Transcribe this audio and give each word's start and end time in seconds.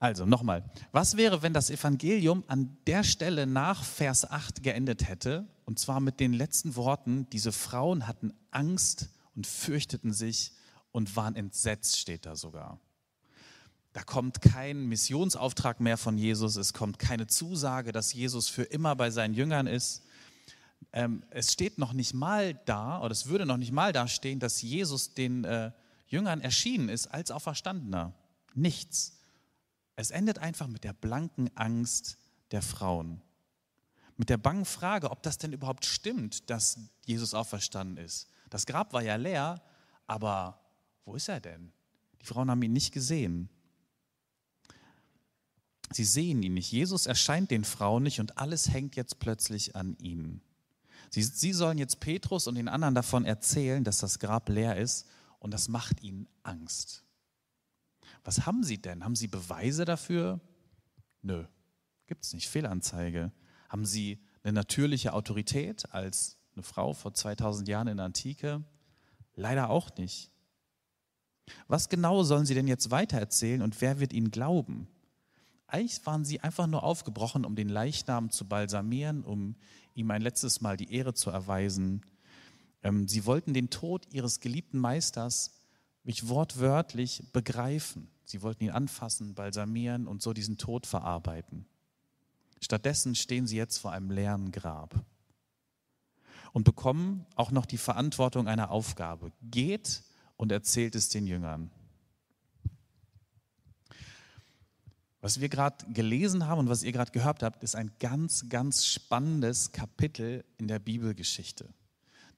Also 0.00 0.26
nochmal, 0.26 0.64
was 0.92 1.16
wäre, 1.16 1.42
wenn 1.42 1.52
das 1.52 1.70
Evangelium 1.70 2.44
an 2.46 2.76
der 2.86 3.02
Stelle 3.02 3.46
nach 3.46 3.82
Vers 3.82 4.30
8 4.30 4.62
geendet 4.62 5.08
hätte? 5.08 5.48
Und 5.64 5.80
zwar 5.80 6.00
mit 6.00 6.20
den 6.20 6.32
letzten 6.32 6.76
Worten, 6.76 7.28
diese 7.30 7.50
Frauen 7.50 8.06
hatten 8.06 8.32
Angst 8.52 9.08
und 9.34 9.46
fürchteten 9.46 10.12
sich 10.12 10.52
und 10.92 11.16
waren 11.16 11.34
entsetzt, 11.34 11.98
steht 11.98 12.26
da 12.26 12.36
sogar. 12.36 12.80
Da 13.92 14.02
kommt 14.04 14.40
kein 14.40 14.86
Missionsauftrag 14.86 15.80
mehr 15.80 15.96
von 15.96 16.16
Jesus, 16.16 16.54
es 16.56 16.72
kommt 16.72 17.00
keine 17.00 17.26
Zusage, 17.26 17.90
dass 17.90 18.12
Jesus 18.12 18.48
für 18.48 18.62
immer 18.62 18.94
bei 18.94 19.10
seinen 19.10 19.34
Jüngern 19.34 19.66
ist. 19.66 20.04
Ähm, 20.92 21.24
es 21.30 21.52
steht 21.52 21.78
noch 21.78 21.92
nicht 21.92 22.14
mal 22.14 22.54
da, 22.66 23.00
oder 23.00 23.10
es 23.10 23.26
würde 23.26 23.46
noch 23.46 23.56
nicht 23.56 23.72
mal 23.72 23.92
da 23.92 24.06
stehen, 24.06 24.38
dass 24.38 24.62
Jesus 24.62 25.14
den 25.14 25.44
äh, 25.44 25.72
Jüngern 26.06 26.40
erschienen 26.40 26.88
ist 26.88 27.08
als 27.08 27.32
Auferstandener. 27.32 28.12
Nichts. 28.54 29.17
Es 29.98 30.12
endet 30.12 30.38
einfach 30.38 30.68
mit 30.68 30.84
der 30.84 30.92
blanken 30.92 31.50
Angst 31.56 32.18
der 32.52 32.62
Frauen. 32.62 33.20
Mit 34.16 34.28
der 34.28 34.36
bangen 34.36 34.64
Frage, 34.64 35.10
ob 35.10 35.24
das 35.24 35.38
denn 35.38 35.52
überhaupt 35.52 35.84
stimmt, 35.84 36.48
dass 36.50 36.78
Jesus 37.04 37.34
auferstanden 37.34 37.96
ist. 37.96 38.28
Das 38.48 38.64
Grab 38.64 38.92
war 38.92 39.02
ja 39.02 39.16
leer, 39.16 39.60
aber 40.06 40.60
wo 41.04 41.16
ist 41.16 41.28
er 41.28 41.40
denn? 41.40 41.72
Die 42.22 42.26
Frauen 42.26 42.48
haben 42.48 42.62
ihn 42.62 42.72
nicht 42.72 42.92
gesehen. 42.92 43.48
Sie 45.90 46.04
sehen 46.04 46.44
ihn 46.44 46.54
nicht. 46.54 46.70
Jesus 46.70 47.06
erscheint 47.06 47.50
den 47.50 47.64
Frauen 47.64 48.04
nicht 48.04 48.20
und 48.20 48.38
alles 48.38 48.68
hängt 48.68 48.94
jetzt 48.94 49.18
plötzlich 49.18 49.74
an 49.74 49.96
ihnen. 49.98 50.42
Sie, 51.10 51.24
sie 51.24 51.52
sollen 51.52 51.78
jetzt 51.78 51.98
Petrus 51.98 52.46
und 52.46 52.54
den 52.54 52.68
anderen 52.68 52.94
davon 52.94 53.24
erzählen, 53.24 53.82
dass 53.82 53.98
das 53.98 54.20
Grab 54.20 54.48
leer 54.48 54.76
ist 54.76 55.08
und 55.40 55.52
das 55.52 55.66
macht 55.66 56.04
ihnen 56.04 56.28
Angst. 56.44 57.02
Was 58.24 58.46
haben 58.46 58.62
Sie 58.62 58.80
denn? 58.80 59.04
Haben 59.04 59.16
Sie 59.16 59.28
Beweise 59.28 59.84
dafür? 59.84 60.40
Nö, 61.22 61.44
gibt 62.06 62.24
es 62.24 62.32
nicht. 62.32 62.48
Fehlanzeige. 62.48 63.32
Haben 63.68 63.84
Sie 63.84 64.20
eine 64.42 64.52
natürliche 64.52 65.12
Autorität 65.12 65.92
als 65.92 66.38
eine 66.54 66.62
Frau 66.62 66.92
vor 66.92 67.14
2000 67.14 67.68
Jahren 67.68 67.88
in 67.88 67.96
der 67.96 68.06
Antike? 68.06 68.64
Leider 69.34 69.70
auch 69.70 69.94
nicht. 69.96 70.30
Was 71.66 71.88
genau 71.88 72.22
sollen 72.22 72.46
Sie 72.46 72.54
denn 72.54 72.68
jetzt 72.68 72.90
weitererzählen 72.90 73.62
und 73.62 73.80
wer 73.80 74.00
wird 74.00 74.12
Ihnen 74.12 74.30
glauben? 74.30 74.88
Eigentlich 75.68 76.04
waren 76.06 76.24
sie 76.24 76.40
einfach 76.40 76.66
nur 76.66 76.82
aufgebrochen, 76.82 77.44
um 77.44 77.54
den 77.54 77.68
Leichnam 77.68 78.30
zu 78.30 78.48
balsamieren, 78.48 79.22
um 79.22 79.54
ihm 79.94 80.10
ein 80.10 80.22
letztes 80.22 80.62
Mal 80.62 80.78
die 80.78 80.92
Ehre 80.92 81.12
zu 81.12 81.28
erweisen. 81.28 82.00
Ähm, 82.82 83.06
sie 83.06 83.26
wollten 83.26 83.52
den 83.52 83.68
Tod 83.68 84.06
ihres 84.10 84.40
geliebten 84.40 84.78
Meisters 84.78 85.57
mich 86.08 86.26
wortwörtlich 86.26 87.22
begreifen. 87.34 88.08
Sie 88.24 88.40
wollten 88.40 88.64
ihn 88.64 88.70
anfassen, 88.70 89.34
balsamieren 89.34 90.06
und 90.06 90.22
so 90.22 90.32
diesen 90.32 90.56
Tod 90.56 90.86
verarbeiten. 90.86 91.66
Stattdessen 92.62 93.14
stehen 93.14 93.46
sie 93.46 93.58
jetzt 93.58 93.76
vor 93.76 93.92
einem 93.92 94.10
leeren 94.10 94.50
Grab 94.50 95.04
und 96.54 96.64
bekommen 96.64 97.26
auch 97.36 97.50
noch 97.50 97.66
die 97.66 97.76
Verantwortung 97.76 98.48
einer 98.48 98.70
Aufgabe. 98.70 99.32
Geht 99.42 100.02
und 100.38 100.50
erzählt 100.50 100.94
es 100.94 101.10
den 101.10 101.26
Jüngern. 101.26 101.70
Was 105.20 105.42
wir 105.42 105.50
gerade 105.50 105.92
gelesen 105.92 106.46
haben 106.46 106.60
und 106.60 106.68
was 106.70 106.84
ihr 106.84 106.92
gerade 106.92 107.12
gehört 107.12 107.42
habt, 107.42 107.62
ist 107.62 107.76
ein 107.76 107.90
ganz, 108.00 108.48
ganz 108.48 108.86
spannendes 108.86 109.72
Kapitel 109.72 110.42
in 110.56 110.68
der 110.68 110.78
Bibelgeschichte. 110.78 111.68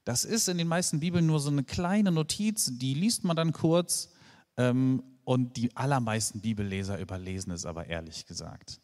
Das 0.03 0.25
ist 0.25 0.47
in 0.47 0.57
den 0.57 0.67
meisten 0.67 0.99
Bibeln 0.99 1.25
nur 1.25 1.39
so 1.39 1.49
eine 1.49 1.63
kleine 1.63 2.11
Notiz, 2.11 2.71
die 2.73 2.93
liest 2.93 3.23
man 3.23 3.35
dann 3.35 3.53
kurz 3.53 4.09
ähm, 4.57 5.03
und 5.23 5.57
die 5.57 5.75
allermeisten 5.75 6.41
Bibelleser 6.41 6.99
überlesen 6.99 7.51
es 7.51 7.65
aber 7.65 7.87
ehrlich 7.87 8.25
gesagt. 8.25 8.81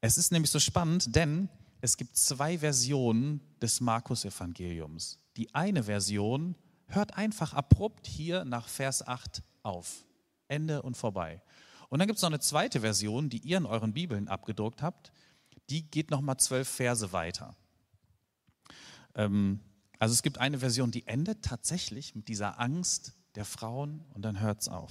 Es 0.00 0.18
ist 0.18 0.32
nämlich 0.32 0.50
so 0.50 0.60
spannend, 0.60 1.14
denn 1.14 1.48
es 1.80 1.96
gibt 1.96 2.16
zwei 2.16 2.58
Versionen 2.58 3.40
des 3.60 3.80
Markus-Evangeliums. 3.80 5.18
Die 5.36 5.52
eine 5.54 5.84
Version 5.84 6.54
hört 6.86 7.16
einfach 7.16 7.54
abrupt 7.54 8.06
hier 8.06 8.44
nach 8.44 8.68
Vers 8.68 9.06
8 9.06 9.42
auf. 9.62 10.04
Ende 10.48 10.82
und 10.82 10.96
vorbei. 10.96 11.40
Und 11.88 11.98
dann 11.98 12.06
gibt 12.06 12.18
es 12.18 12.22
noch 12.22 12.30
eine 12.30 12.40
zweite 12.40 12.80
Version, 12.80 13.30
die 13.30 13.38
ihr 13.38 13.56
in 13.56 13.66
euren 13.66 13.92
Bibeln 13.92 14.28
abgedruckt 14.28 14.82
habt. 14.82 15.12
Die 15.70 15.82
geht 15.90 16.10
nochmal 16.10 16.36
zwölf 16.36 16.68
Verse 16.68 17.12
weiter. 17.12 17.56
Ähm, 19.14 19.60
also 20.02 20.14
es 20.14 20.24
gibt 20.24 20.38
eine 20.38 20.58
Version, 20.58 20.90
die 20.90 21.06
endet 21.06 21.44
tatsächlich 21.44 22.16
mit 22.16 22.26
dieser 22.26 22.58
Angst 22.58 23.12
der 23.36 23.44
Frauen 23.44 24.04
und 24.14 24.22
dann 24.22 24.40
hört 24.40 24.60
es 24.60 24.68
auf. 24.68 24.90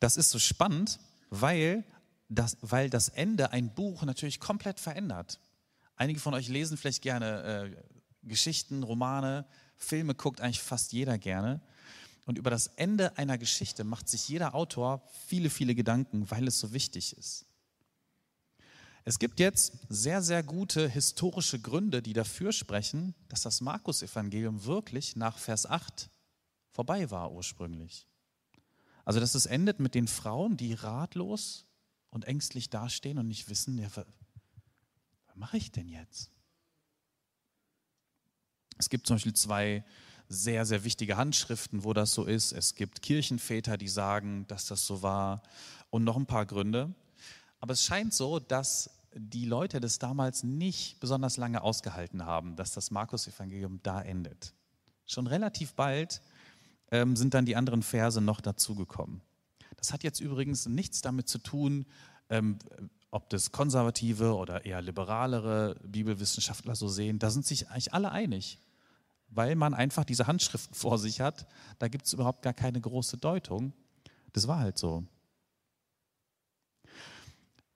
Das 0.00 0.16
ist 0.16 0.30
so 0.30 0.40
spannend, 0.40 0.98
weil 1.28 1.84
das, 2.28 2.56
weil 2.62 2.90
das 2.90 3.10
Ende 3.10 3.52
ein 3.52 3.72
Buch 3.72 4.02
natürlich 4.02 4.40
komplett 4.40 4.80
verändert. 4.80 5.38
Einige 5.94 6.18
von 6.18 6.34
euch 6.34 6.48
lesen 6.48 6.76
vielleicht 6.78 7.00
gerne 7.00 7.76
äh, 7.76 8.26
Geschichten, 8.26 8.82
Romane, 8.82 9.46
Filme 9.76 10.16
guckt 10.16 10.40
eigentlich 10.40 10.60
fast 10.60 10.92
jeder 10.92 11.16
gerne. 11.16 11.60
Und 12.26 12.38
über 12.38 12.50
das 12.50 12.66
Ende 12.66 13.16
einer 13.18 13.38
Geschichte 13.38 13.84
macht 13.84 14.08
sich 14.08 14.28
jeder 14.28 14.56
Autor 14.56 15.00
viele, 15.28 15.48
viele 15.48 15.76
Gedanken, 15.76 16.28
weil 16.28 16.48
es 16.48 16.58
so 16.58 16.72
wichtig 16.72 17.16
ist. 17.16 17.46
Es 19.04 19.18
gibt 19.18 19.40
jetzt 19.40 19.72
sehr, 19.88 20.22
sehr 20.22 20.42
gute 20.42 20.88
historische 20.88 21.58
Gründe, 21.58 22.02
die 22.02 22.12
dafür 22.12 22.52
sprechen, 22.52 23.14
dass 23.28 23.42
das 23.42 23.60
Markus-Evangelium 23.60 24.64
wirklich 24.64 25.16
nach 25.16 25.38
Vers 25.38 25.66
8 25.66 26.10
vorbei 26.70 27.10
war 27.10 27.32
ursprünglich. 27.32 28.06
Also, 29.04 29.18
dass 29.18 29.34
es 29.34 29.46
endet 29.46 29.80
mit 29.80 29.94
den 29.94 30.06
Frauen, 30.06 30.56
die 30.56 30.74
ratlos 30.74 31.66
und 32.10 32.26
ängstlich 32.26 32.68
dastehen 32.70 33.18
und 33.18 33.26
nicht 33.26 33.48
wissen, 33.48 33.78
ja, 33.78 33.88
was, 33.94 34.06
was 35.26 35.36
mache 35.36 35.56
ich 35.56 35.72
denn 35.72 35.88
jetzt? 35.88 36.30
Es 38.78 38.88
gibt 38.88 39.06
zum 39.06 39.16
Beispiel 39.16 39.34
zwei 39.34 39.84
sehr, 40.28 40.64
sehr 40.64 40.84
wichtige 40.84 41.16
Handschriften, 41.16 41.84
wo 41.84 41.92
das 41.92 42.12
so 42.12 42.24
ist. 42.24 42.52
Es 42.52 42.74
gibt 42.74 43.02
Kirchenväter, 43.02 43.76
die 43.76 43.88
sagen, 43.88 44.46
dass 44.46 44.66
das 44.66 44.86
so 44.86 45.02
war 45.02 45.42
und 45.90 46.04
noch 46.04 46.16
ein 46.16 46.26
paar 46.26 46.46
Gründe. 46.46 46.94
Aber 47.60 47.72
es 47.72 47.84
scheint 47.84 48.14
so, 48.14 48.40
dass 48.40 48.90
die 49.14 49.44
Leute 49.44 49.80
das 49.80 49.98
damals 49.98 50.42
nicht 50.42 51.00
besonders 51.00 51.36
lange 51.36 51.62
ausgehalten 51.62 52.24
haben, 52.24 52.56
dass 52.56 52.72
das 52.72 52.90
Markus-Evangelium 52.90 53.80
da 53.82 54.00
endet. 54.00 54.54
Schon 55.06 55.26
relativ 55.26 55.74
bald 55.74 56.20
ähm, 56.90 57.16
sind 57.16 57.34
dann 57.34 57.46
die 57.46 57.56
anderen 57.56 57.82
Verse 57.82 58.20
noch 58.20 58.40
dazugekommen. 58.40 59.20
Das 59.76 59.92
hat 59.92 60.04
jetzt 60.04 60.20
übrigens 60.20 60.66
nichts 60.66 61.00
damit 61.00 61.28
zu 61.28 61.38
tun, 61.38 61.86
ähm, 62.28 62.58
ob 63.10 63.28
das 63.30 63.50
konservative 63.50 64.36
oder 64.36 64.64
eher 64.64 64.80
liberalere 64.80 65.76
Bibelwissenschaftler 65.82 66.76
so 66.76 66.86
sehen. 66.88 67.18
Da 67.18 67.30
sind 67.30 67.44
sich 67.44 67.68
eigentlich 67.68 67.92
alle 67.92 68.12
einig, 68.12 68.58
weil 69.28 69.56
man 69.56 69.74
einfach 69.74 70.04
diese 70.04 70.26
Handschriften 70.26 70.74
vor 70.76 70.98
sich 70.98 71.20
hat. 71.20 71.46
Da 71.78 71.88
gibt 71.88 72.06
es 72.06 72.12
überhaupt 72.12 72.42
gar 72.42 72.54
keine 72.54 72.80
große 72.80 73.16
Deutung. 73.16 73.72
Das 74.32 74.46
war 74.46 74.58
halt 74.58 74.78
so. 74.78 75.04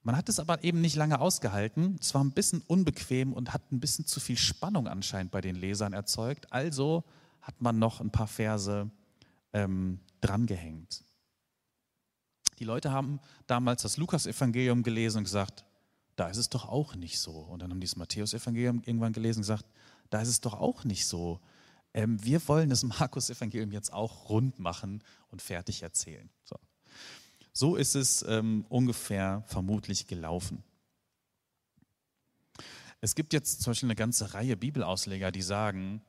Man 0.04 0.16
hat 0.16 0.28
es 0.28 0.38
aber 0.38 0.62
eben 0.62 0.82
nicht 0.82 0.96
lange 0.96 1.18
ausgehalten. 1.18 1.96
Es 1.98 2.12
war 2.14 2.22
ein 2.22 2.32
bisschen 2.32 2.60
unbequem 2.66 3.32
und 3.32 3.54
hat 3.54 3.72
ein 3.72 3.80
bisschen 3.80 4.06
zu 4.06 4.20
viel 4.20 4.36
Spannung 4.36 4.86
anscheinend 4.86 5.32
bei 5.32 5.40
den 5.40 5.56
Lesern 5.56 5.94
erzeugt. 5.94 6.52
Also 6.52 7.04
hat 7.40 7.60
man 7.62 7.78
noch 7.78 8.00
ein 8.00 8.10
paar 8.10 8.26
Verse 8.26 8.90
ähm, 9.54 10.00
drangehängt. 10.20 11.02
Die 12.58 12.64
Leute 12.64 12.92
haben 12.92 13.18
damals 13.46 13.82
das 13.82 13.96
Lukas-Evangelium 13.96 14.82
gelesen 14.82 15.18
und 15.18 15.24
gesagt, 15.24 15.64
da 16.16 16.28
ist 16.28 16.36
es 16.36 16.50
doch 16.50 16.68
auch 16.68 16.94
nicht 16.94 17.18
so. 17.18 17.32
Und 17.32 17.62
dann 17.62 17.70
haben 17.70 17.80
die 17.80 17.86
das 17.86 17.96
Matthäus-Evangelium 17.96 18.82
irgendwann 18.84 19.14
gelesen 19.14 19.38
und 19.38 19.42
gesagt, 19.42 19.66
da 20.10 20.20
ist 20.20 20.28
es 20.28 20.40
doch 20.40 20.54
auch 20.54 20.84
nicht 20.84 21.06
so. 21.06 21.40
Ähm, 21.94 22.22
wir 22.22 22.46
wollen 22.46 22.68
das 22.68 22.82
Markus-Evangelium 22.82 23.72
jetzt 23.72 23.92
auch 23.92 24.28
rund 24.28 24.58
machen 24.58 25.02
und 25.30 25.40
fertig 25.40 25.82
erzählen. 25.82 26.28
So, 26.44 26.56
so 27.54 27.76
ist 27.76 27.94
es 27.94 28.24
ähm, 28.28 28.66
ungefähr 28.68 29.44
vermutlich 29.46 30.06
gelaufen. 30.06 30.62
Es 33.00 33.14
gibt 33.14 33.32
jetzt 33.32 33.62
zum 33.62 33.70
Beispiel 33.70 33.86
eine 33.86 33.96
ganze 33.96 34.34
Reihe 34.34 34.56
Bibelausleger, 34.56 35.30
die 35.30 35.42
sagen, 35.42 36.02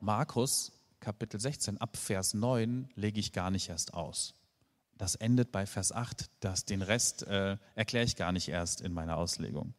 Markus 0.00 0.72
Kapitel 1.00 1.40
16 1.40 1.78
ab 1.78 1.96
Vers 1.96 2.34
9 2.34 2.88
lege 2.94 3.20
ich 3.20 3.32
gar 3.32 3.50
nicht 3.50 3.68
erst 3.68 3.94
aus. 3.94 4.34
Das 4.98 5.14
endet 5.14 5.52
bei 5.52 5.66
Vers 5.66 5.92
8, 5.92 6.28
das, 6.40 6.64
den 6.64 6.82
Rest 6.82 7.22
äh, 7.22 7.56
erkläre 7.74 8.04
ich 8.04 8.16
gar 8.16 8.32
nicht 8.32 8.48
erst 8.48 8.80
in 8.80 8.92
meiner 8.92 9.16
Auslegung. 9.16 9.74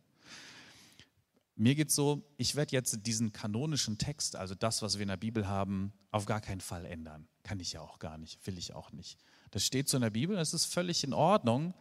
Mir 1.55 1.75
geht 1.75 1.89
es 1.89 1.95
so, 1.95 2.23
ich 2.37 2.55
werde 2.55 2.71
jetzt 2.71 3.05
diesen 3.05 3.33
kanonischen 3.33 3.97
Text, 3.97 4.35
also 4.35 4.55
das, 4.55 4.81
was 4.81 4.95
wir 4.95 5.01
in 5.01 5.09
der 5.09 5.17
Bibel 5.17 5.47
haben, 5.47 5.91
auf 6.11 6.25
gar 6.25 6.39
keinen 6.39 6.61
Fall 6.61 6.85
ändern. 6.85 7.27
Kann 7.43 7.59
ich 7.59 7.73
ja 7.73 7.81
auch 7.81 7.99
gar 7.99 8.17
nicht, 8.17 8.45
will 8.45 8.57
ich 8.57 8.73
auch 8.73 8.91
nicht. 8.91 9.17
Das 9.51 9.65
steht 9.65 9.89
so 9.89 9.97
in 9.97 10.01
der 10.01 10.09
Bibel, 10.09 10.37
es 10.37 10.53
ist 10.53 10.65
völlig 10.65 11.03
in 11.03 11.13
Ordnung, 11.13 11.73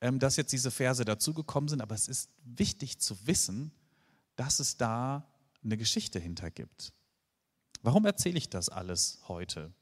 ähm, 0.00 0.18
dass 0.18 0.36
jetzt 0.36 0.52
diese 0.52 0.70
Verse 0.70 1.04
dazugekommen 1.04 1.68
sind, 1.68 1.80
aber 1.80 1.94
es 1.94 2.08
ist 2.08 2.30
wichtig 2.44 2.98
zu 2.98 3.26
wissen, 3.26 3.72
dass 4.36 4.60
es 4.60 4.76
da 4.76 5.26
eine 5.64 5.76
Geschichte 5.76 6.18
hinter 6.18 6.50
gibt. 6.50 6.92
Warum 7.82 8.04
erzähle 8.04 8.38
ich 8.38 8.48
das 8.48 8.68
alles 8.68 9.20
heute? 9.28 9.72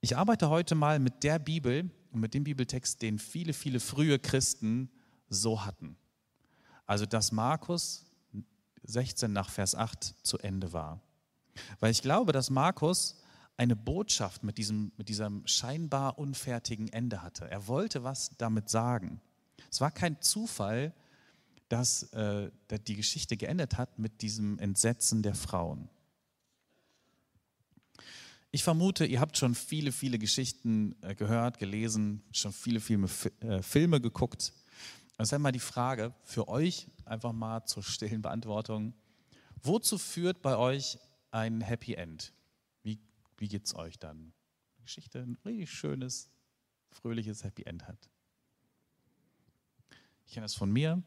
Ich 0.00 0.16
arbeite 0.16 0.50
heute 0.50 0.74
mal 0.74 0.98
mit 0.98 1.22
der 1.22 1.38
Bibel, 1.38 1.90
und 2.12 2.20
mit 2.20 2.34
dem 2.34 2.44
Bibeltext, 2.44 3.00
den 3.02 3.18
viele, 3.18 3.52
viele 3.52 3.80
frühe 3.80 4.18
Christen 4.18 4.90
so 5.28 5.64
hatten. 5.64 5.96
Also 6.86 7.06
dass 7.06 7.32
Markus 7.32 8.04
16 8.82 9.32
nach 9.32 9.48
Vers 9.48 9.74
8 9.74 10.14
zu 10.22 10.38
Ende 10.38 10.72
war. 10.72 11.00
Weil 11.80 11.90
ich 11.90 12.02
glaube, 12.02 12.32
dass 12.32 12.50
Markus 12.50 13.21
eine 13.62 13.76
Botschaft 13.76 14.42
mit 14.42 14.58
diesem, 14.58 14.90
mit 14.96 15.08
diesem 15.08 15.46
scheinbar 15.46 16.18
unfertigen 16.18 16.88
Ende 16.88 17.22
hatte. 17.22 17.48
Er 17.48 17.68
wollte 17.68 18.02
was 18.02 18.32
damit 18.36 18.68
sagen. 18.68 19.20
Es 19.70 19.80
war 19.80 19.92
kein 19.92 20.20
Zufall, 20.20 20.92
dass 21.68 22.12
äh, 22.12 22.50
die 22.88 22.96
Geschichte 22.96 23.36
geendet 23.36 23.78
hat 23.78 24.00
mit 24.00 24.20
diesem 24.20 24.58
Entsetzen 24.58 25.22
der 25.22 25.36
Frauen. 25.36 25.88
Ich 28.50 28.64
vermute, 28.64 29.06
ihr 29.06 29.20
habt 29.20 29.38
schon 29.38 29.54
viele, 29.54 29.92
viele 29.92 30.18
Geschichten 30.18 30.96
äh, 31.00 31.14
gehört, 31.14 31.58
gelesen, 31.58 32.22
schon 32.32 32.52
viele 32.52 32.80
Filme, 32.80 33.08
äh, 33.40 33.62
Filme 33.62 34.00
geguckt. 34.00 34.52
Das 35.16 35.28
ist 35.28 35.34
einmal 35.34 35.52
die 35.52 35.60
Frage 35.60 36.12
für 36.24 36.48
euch, 36.48 36.88
einfach 37.04 37.32
mal 37.32 37.64
zur 37.64 37.84
stillen 37.84 38.22
Beantwortung. 38.22 38.92
Wozu 39.62 39.98
führt 39.98 40.42
bei 40.42 40.56
euch 40.56 40.98
ein 41.30 41.60
Happy 41.60 41.94
End? 41.94 42.32
Wie, 43.42 43.48
geht 43.48 43.66
es 43.66 43.74
euch 43.74 43.98
dann? 43.98 44.32
Die 44.78 44.82
Geschichte 44.82 45.18
ein 45.18 45.36
richtig 45.44 45.68
schönes, 45.68 46.30
fröhliches 46.92 47.42
Happy 47.42 47.64
End 47.64 47.88
hat. 47.88 48.08
Ich 50.24 50.34
kenne 50.34 50.44
das 50.44 50.54
von 50.54 50.70
mir. 50.70 51.02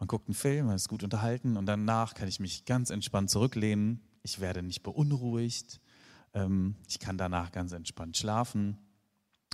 Man 0.00 0.08
guckt 0.08 0.26
einen 0.26 0.34
Film, 0.34 0.66
man 0.66 0.74
ist 0.74 0.88
gut 0.88 1.04
unterhalten 1.04 1.56
und 1.56 1.66
danach 1.66 2.14
kann 2.14 2.26
ich 2.26 2.40
mich 2.40 2.64
ganz 2.64 2.90
entspannt 2.90 3.30
zurücklehnen. 3.30 4.00
Ich 4.24 4.40
werde 4.40 4.64
nicht 4.64 4.82
beunruhigt. 4.82 5.80
Ähm, 6.34 6.74
ich 6.88 6.98
kann 6.98 7.18
danach 7.18 7.52
ganz 7.52 7.70
entspannt 7.70 8.16
schlafen. 8.16 8.78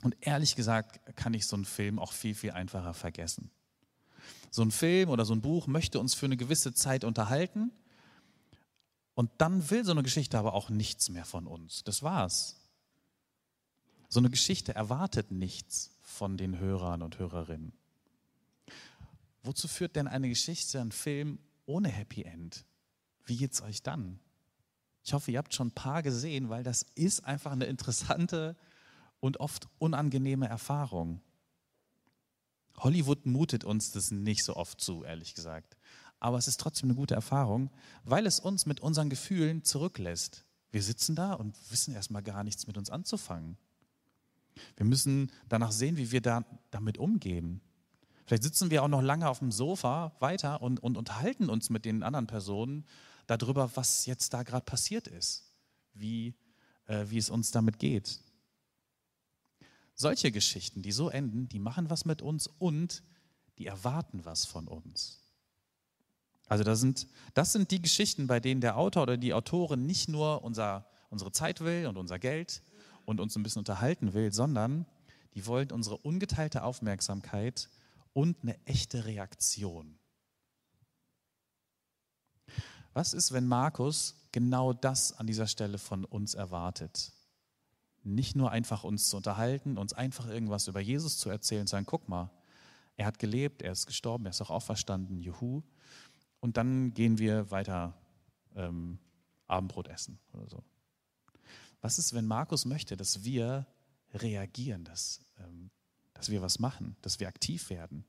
Und 0.02 0.16
ehrlich 0.22 0.56
gesagt 0.56 1.14
kann 1.16 1.34
ich 1.34 1.46
so 1.46 1.54
einen 1.54 1.66
Film 1.66 1.98
auch 1.98 2.12
viel, 2.12 2.34
viel 2.34 2.52
einfacher 2.52 2.94
vergessen. 2.94 3.50
So 4.50 4.62
ein 4.62 4.70
Film 4.70 5.10
oder 5.10 5.26
so 5.26 5.34
ein 5.34 5.42
Buch 5.42 5.66
möchte 5.66 6.00
uns 6.00 6.14
für 6.14 6.24
eine 6.24 6.38
gewisse 6.38 6.72
Zeit 6.72 7.04
unterhalten 7.04 7.72
und 9.18 9.32
dann 9.38 9.68
will 9.68 9.84
so 9.84 9.90
eine 9.90 10.04
Geschichte 10.04 10.38
aber 10.38 10.54
auch 10.54 10.70
nichts 10.70 11.08
mehr 11.08 11.24
von 11.24 11.48
uns. 11.48 11.82
Das 11.82 12.04
war's. 12.04 12.54
So 14.08 14.20
eine 14.20 14.30
Geschichte 14.30 14.76
erwartet 14.76 15.32
nichts 15.32 15.90
von 16.02 16.36
den 16.36 16.60
Hörern 16.60 17.02
und 17.02 17.18
Hörerinnen. 17.18 17.72
Wozu 19.42 19.66
führt 19.66 19.96
denn 19.96 20.06
eine 20.06 20.28
Geschichte, 20.28 20.80
ein 20.80 20.92
Film 20.92 21.40
ohne 21.66 21.88
Happy 21.88 22.22
End? 22.22 22.64
Wie 23.24 23.36
geht's 23.36 23.60
euch 23.60 23.82
dann? 23.82 24.20
Ich 25.02 25.12
hoffe, 25.12 25.32
ihr 25.32 25.38
habt 25.38 25.52
schon 25.52 25.66
ein 25.66 25.74
paar 25.74 26.04
gesehen, 26.04 26.48
weil 26.48 26.62
das 26.62 26.86
ist 26.94 27.24
einfach 27.24 27.50
eine 27.50 27.64
interessante 27.64 28.56
und 29.18 29.40
oft 29.40 29.66
unangenehme 29.80 30.46
Erfahrung. 30.46 31.22
Hollywood 32.76 33.26
mutet 33.26 33.64
uns 33.64 33.90
das 33.90 34.12
nicht 34.12 34.44
so 34.44 34.54
oft 34.54 34.80
zu, 34.80 35.02
ehrlich 35.02 35.34
gesagt. 35.34 35.76
Aber 36.20 36.38
es 36.38 36.48
ist 36.48 36.60
trotzdem 36.60 36.88
eine 36.88 36.96
gute 36.96 37.14
Erfahrung, 37.14 37.70
weil 38.04 38.26
es 38.26 38.40
uns 38.40 38.66
mit 38.66 38.80
unseren 38.80 39.10
Gefühlen 39.10 39.64
zurücklässt. 39.64 40.44
Wir 40.70 40.82
sitzen 40.82 41.14
da 41.14 41.32
und 41.32 41.56
wissen 41.70 41.94
erstmal 41.94 42.22
gar 42.22 42.44
nichts 42.44 42.66
mit 42.66 42.76
uns 42.76 42.90
anzufangen. 42.90 43.56
Wir 44.76 44.86
müssen 44.86 45.30
danach 45.48 45.72
sehen, 45.72 45.96
wie 45.96 46.10
wir 46.10 46.20
da, 46.20 46.44
damit 46.70 46.98
umgehen. 46.98 47.60
Vielleicht 48.26 48.42
sitzen 48.42 48.70
wir 48.70 48.82
auch 48.82 48.88
noch 48.88 49.00
lange 49.00 49.28
auf 49.28 49.38
dem 49.38 49.52
Sofa 49.52 50.12
weiter 50.18 50.60
und, 50.60 50.82
und 50.82 50.98
unterhalten 50.98 51.48
uns 51.48 51.70
mit 51.70 51.84
den 51.84 52.02
anderen 52.02 52.26
Personen 52.26 52.84
darüber, 53.26 53.70
was 53.74 54.04
jetzt 54.06 54.34
da 54.34 54.42
gerade 54.42 54.64
passiert 54.64 55.06
ist, 55.06 55.54
wie, 55.94 56.34
äh, 56.86 57.06
wie 57.08 57.18
es 57.18 57.30
uns 57.30 57.52
damit 57.52 57.78
geht. 57.78 58.20
Solche 59.94 60.30
Geschichten, 60.30 60.82
die 60.82 60.92
so 60.92 61.08
enden, 61.08 61.48
die 61.48 61.58
machen 61.58 61.90
was 61.90 62.04
mit 62.04 62.20
uns 62.20 62.46
und 62.46 63.02
die 63.58 63.66
erwarten 63.66 64.24
was 64.24 64.44
von 64.44 64.68
uns. 64.68 65.27
Also 66.48 66.64
das 66.64 66.80
sind, 66.80 67.06
das 67.34 67.52
sind 67.52 67.70
die 67.70 67.82
Geschichten, 67.82 68.26
bei 68.26 68.40
denen 68.40 68.60
der 68.60 68.76
Autor 68.76 69.04
oder 69.04 69.16
die 69.16 69.34
Autorin 69.34 69.86
nicht 69.86 70.08
nur 70.08 70.42
unser, 70.42 70.86
unsere 71.10 71.30
Zeit 71.30 71.60
will 71.60 71.86
und 71.86 71.96
unser 71.96 72.18
Geld 72.18 72.62
und 73.04 73.20
uns 73.20 73.36
ein 73.36 73.42
bisschen 73.42 73.60
unterhalten 73.60 74.14
will, 74.14 74.32
sondern 74.32 74.86
die 75.34 75.46
wollen 75.46 75.70
unsere 75.70 75.98
ungeteilte 75.98 76.64
Aufmerksamkeit 76.64 77.68
und 78.14 78.36
eine 78.42 78.58
echte 78.64 79.04
Reaktion. 79.04 79.98
Was 82.94 83.12
ist, 83.12 83.32
wenn 83.32 83.46
Markus 83.46 84.16
genau 84.32 84.72
das 84.72 85.12
an 85.12 85.26
dieser 85.26 85.46
Stelle 85.46 85.78
von 85.78 86.04
uns 86.04 86.34
erwartet? 86.34 87.12
Nicht 88.02 88.34
nur 88.34 88.50
einfach 88.50 88.84
uns 88.84 89.10
zu 89.10 89.18
unterhalten, 89.18 89.76
uns 89.76 89.92
einfach 89.92 90.26
irgendwas 90.26 90.66
über 90.66 90.80
Jesus 90.80 91.18
zu 91.18 91.28
erzählen 91.28 91.66
sagen, 91.66 91.86
guck 91.86 92.08
mal, 92.08 92.30
er 92.96 93.06
hat 93.06 93.18
gelebt, 93.20 93.62
er 93.62 93.72
ist 93.72 93.86
gestorben, 93.86 94.26
er 94.26 94.30
ist 94.30 94.40
auch 94.40 94.50
auferstanden, 94.50 95.20
juhu. 95.20 95.62
Und 96.40 96.56
dann 96.56 96.94
gehen 96.94 97.18
wir 97.18 97.50
weiter 97.50 97.94
ähm, 98.54 98.98
Abendbrot 99.46 99.88
essen 99.88 100.18
oder 100.32 100.48
so. 100.48 100.62
Was 101.80 101.98
ist, 101.98 102.14
wenn 102.14 102.26
Markus 102.26 102.64
möchte, 102.64 102.96
dass 102.96 103.24
wir 103.24 103.66
reagieren, 104.14 104.84
dass, 104.84 105.20
ähm, 105.38 105.70
dass 106.14 106.30
wir 106.30 106.42
was 106.42 106.58
machen, 106.58 106.96
dass 107.02 107.20
wir 107.20 107.28
aktiv 107.28 107.70
werden? 107.70 108.04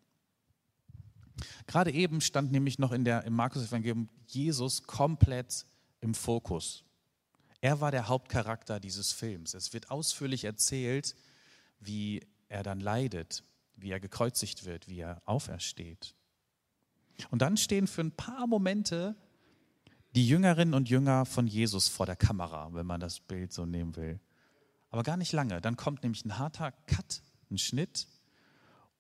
Gerade 1.68 1.92
eben 1.92 2.22
stand 2.22 2.52
nämlich 2.52 2.80
noch 2.80 2.92
in 2.92 3.06
der, 3.06 3.24
im 3.24 3.34
Markus-Evangelium 3.34 4.10
Jesus 4.28 4.84
komplett 4.84 5.66
im 6.02 6.14
Fokus. 6.14 6.84
Er 7.62 7.82
war 7.82 7.92
der 7.92 8.08
Hauptcharakter 8.08 8.80
dieses 8.80 9.12
Films. 9.12 9.54
Es 9.54 9.74
wird 9.74 9.92
ausführlich 9.92 10.46
erzählt, 10.46 11.16
wie 11.80 12.22
er 12.48 12.64
dann 12.64 12.80
leidet, 12.80 13.44
wie 13.76 13.92
er 13.92 14.00
gekreuzigt 14.00 14.66
wird, 14.66 14.88
wie 14.88 15.00
er 15.00 15.22
aufersteht. 15.26 16.16
Und 17.32 17.42
dann 17.42 17.58
stehen 17.58 17.88
für 17.88 18.02
ein 18.02 18.12
paar 18.12 18.48
Momente 18.48 19.16
die 20.16 20.28
Jüngerinnen 20.28 20.74
und 20.74 20.90
Jünger 20.90 21.26
von 21.26 21.48
Jesus 21.48 21.88
vor 21.88 22.06
der 22.06 22.16
Kamera, 22.16 22.74
wenn 22.74 22.86
man 22.86 23.00
das 23.00 23.20
Bild 23.20 23.54
so 23.54 23.66
nehmen 23.66 23.96
will. 23.96 24.20
Aber 24.90 25.04
gar 25.04 25.18
nicht 25.18 25.32
lange. 25.34 25.62
Dann 25.62 25.78
kommt 25.78 26.04
nämlich 26.04 26.26
ein 26.26 26.38
harter 26.38 26.72
Cut, 26.88 27.22
ein 27.52 27.58
Schnitt. 27.58 28.08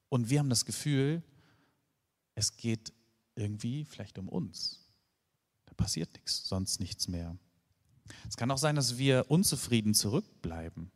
Und 0.09 0.29
wir 0.29 0.39
haben 0.39 0.49
das 0.49 0.65
Gefühl, 0.65 1.23
es 2.35 2.57
geht 2.57 2.93
irgendwie 3.35 3.85
vielleicht 3.85 4.17
um 4.19 4.29
uns. 4.29 4.87
Da 5.65 5.73
passiert 5.73 6.13
nichts, 6.13 6.47
sonst 6.47 6.79
nichts 6.79 7.07
mehr. 7.07 7.37
Es 8.27 8.37
kann 8.37 8.51
auch 8.51 8.57
sein, 8.57 8.75
dass 8.75 8.97
wir 8.97 9.25
unzufrieden 9.29 9.93
zurückbleiben. 9.93 10.91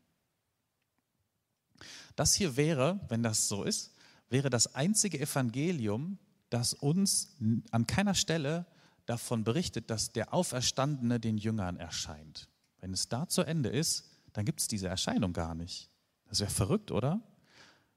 Das 2.15 2.33
hier 2.35 2.55
wäre, 2.55 2.99
wenn 3.09 3.23
das 3.23 3.47
so 3.47 3.63
ist, 3.63 3.91
wäre 4.29 4.49
das 4.49 4.75
einzige 4.75 5.19
Evangelium, 5.19 6.19
das 6.53 6.74
uns 6.74 7.36
an 7.72 7.88
keiner 7.88 8.13
Stelle 8.13 8.67
davon 9.05 9.43
berichtet, 9.43 9.89
dass 9.89 10.12
der 10.12 10.33
Auferstandene 10.33 11.19
den 11.19 11.38
Jüngern 11.38 11.77
erscheint. 11.77 12.48
Wenn 12.79 12.93
es 12.93 13.10
da 13.10 13.27
zu 13.27 13.41
Ende 13.41 13.69
ist, 13.69 14.05
dann 14.33 14.45
gibt 14.45 14.62
es 14.62 14.67
diese 14.67 14.88
Erscheinung 14.88 15.33
gar 15.33 15.55
nicht. 15.55 15.89
Das 16.27 16.39
wäre 16.39 16.51
verrückt, 16.51 16.91
oder? 16.91 17.22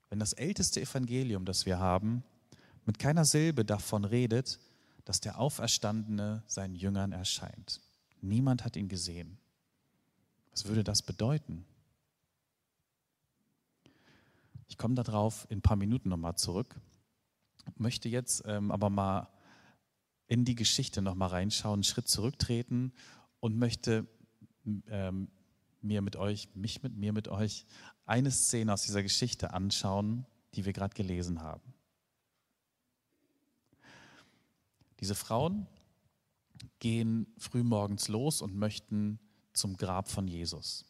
Wenn 0.09 0.19
das 0.19 0.33
älteste 0.33 0.81
Evangelium, 0.81 1.45
das 1.45 1.67
wir 1.67 1.79
haben, 1.79 2.25
mit 2.87 2.99
keiner 2.99 3.25
Silbe 3.25 3.65
davon 3.65 4.05
redet, 4.05 4.59
dass 5.05 5.21
der 5.21 5.39
Auferstandene 5.39 6.43
seinen 6.47 6.77
Jüngern 6.77 7.13
erscheint. 7.13 7.81
Niemand 8.23 8.65
hat 8.65 8.77
ihn 8.77 8.89
gesehen. 8.89 9.39
Was 10.53 10.65
würde 10.65 10.83
das 10.83 11.03
bedeuten? 11.03 11.67
Ich 14.69 14.79
komme 14.79 14.95
darauf 14.95 15.47
in 15.51 15.59
ein 15.59 15.63
paar 15.63 15.77
Minuten 15.77 16.09
nochmal 16.09 16.37
zurück, 16.37 16.75
möchte 17.77 18.09
jetzt 18.09 18.43
ähm, 18.47 18.71
aber 18.71 18.91
mal 18.91 19.29
in 20.27 20.45
die 20.45 20.55
Geschichte 20.55 21.03
nochmal 21.03 21.29
reinschauen, 21.29 21.75
einen 21.75 21.85
Schritt 21.85 22.09
zurücktreten 22.09 22.93
und 23.41 23.59
möchte 23.59 24.07
ähm, 24.89 25.29
mir 25.83 26.03
mit 26.03 26.17
euch, 26.17 26.49
mich 26.55 26.83
mit 26.83 26.97
mir 26.97 27.13
mit 27.13 27.29
euch, 27.29 27.67
eine 28.07 28.31
Szene 28.31 28.73
aus 28.73 28.83
dieser 28.83 29.03
Geschichte 29.03 29.53
anschauen, 29.53 30.27
die 30.55 30.65
wir 30.65 30.73
gerade 30.73 30.95
gelesen 30.95 31.43
haben. 31.43 31.75
Diese 35.01 35.15
Frauen 35.15 35.67
gehen 36.79 37.27
frühmorgens 37.39 38.09
los 38.09 38.41
und 38.43 38.57
möchten 38.57 39.19
zum 39.53 39.77
Grab 39.77 40.09
von 40.09 40.27
Jesus. 40.27 40.87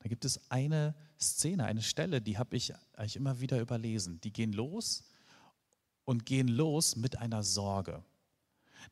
Da 0.00 0.08
gibt 0.08 0.24
es 0.24 0.50
eine 0.50 0.94
Szene, 1.18 1.64
eine 1.64 1.82
Stelle, 1.82 2.20
die 2.20 2.38
habe 2.38 2.56
ich 2.56 2.72
eigentlich 2.94 3.16
immer 3.16 3.40
wieder 3.40 3.60
überlesen. 3.60 4.20
Die 4.20 4.32
gehen 4.32 4.52
los 4.52 5.04
und 6.06 6.24
gehen 6.24 6.48
los 6.48 6.96
mit 6.96 7.18
einer 7.18 7.42
Sorge. 7.42 8.02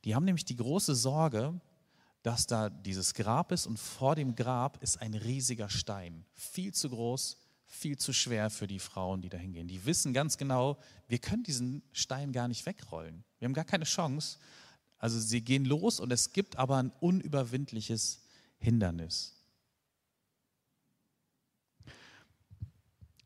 Die 0.03 0.13
haben 0.13 0.25
nämlich 0.25 0.45
die 0.45 0.57
große 0.57 0.93
Sorge, 0.93 1.59
dass 2.21 2.45
da 2.45 2.69
dieses 2.69 3.13
Grab 3.13 3.51
ist 3.51 3.65
und 3.65 3.79
vor 3.79 4.15
dem 4.15 4.35
Grab 4.35 4.81
ist 4.83 5.01
ein 5.01 5.15
riesiger 5.15 5.69
Stein. 5.69 6.25
Viel 6.33 6.73
zu 6.73 6.89
groß, 6.89 7.37
viel 7.65 7.97
zu 7.97 8.13
schwer 8.13 8.49
für 8.49 8.67
die 8.67 8.79
Frauen, 8.79 9.21
die 9.21 9.29
da 9.29 9.37
hingehen. 9.37 9.67
Die 9.67 9.85
wissen 9.85 10.13
ganz 10.13 10.37
genau, 10.37 10.77
wir 11.07 11.19
können 11.19 11.43
diesen 11.43 11.81
Stein 11.91 12.31
gar 12.31 12.47
nicht 12.47 12.65
wegrollen. 12.65 13.23
Wir 13.39 13.47
haben 13.47 13.53
gar 13.53 13.65
keine 13.65 13.85
Chance. 13.85 14.37
Also 14.97 15.19
sie 15.19 15.41
gehen 15.41 15.65
los 15.65 15.99
und 15.99 16.11
es 16.11 16.33
gibt 16.33 16.57
aber 16.57 16.77
ein 16.77 16.91
unüberwindliches 16.99 18.21
Hindernis. 18.57 19.33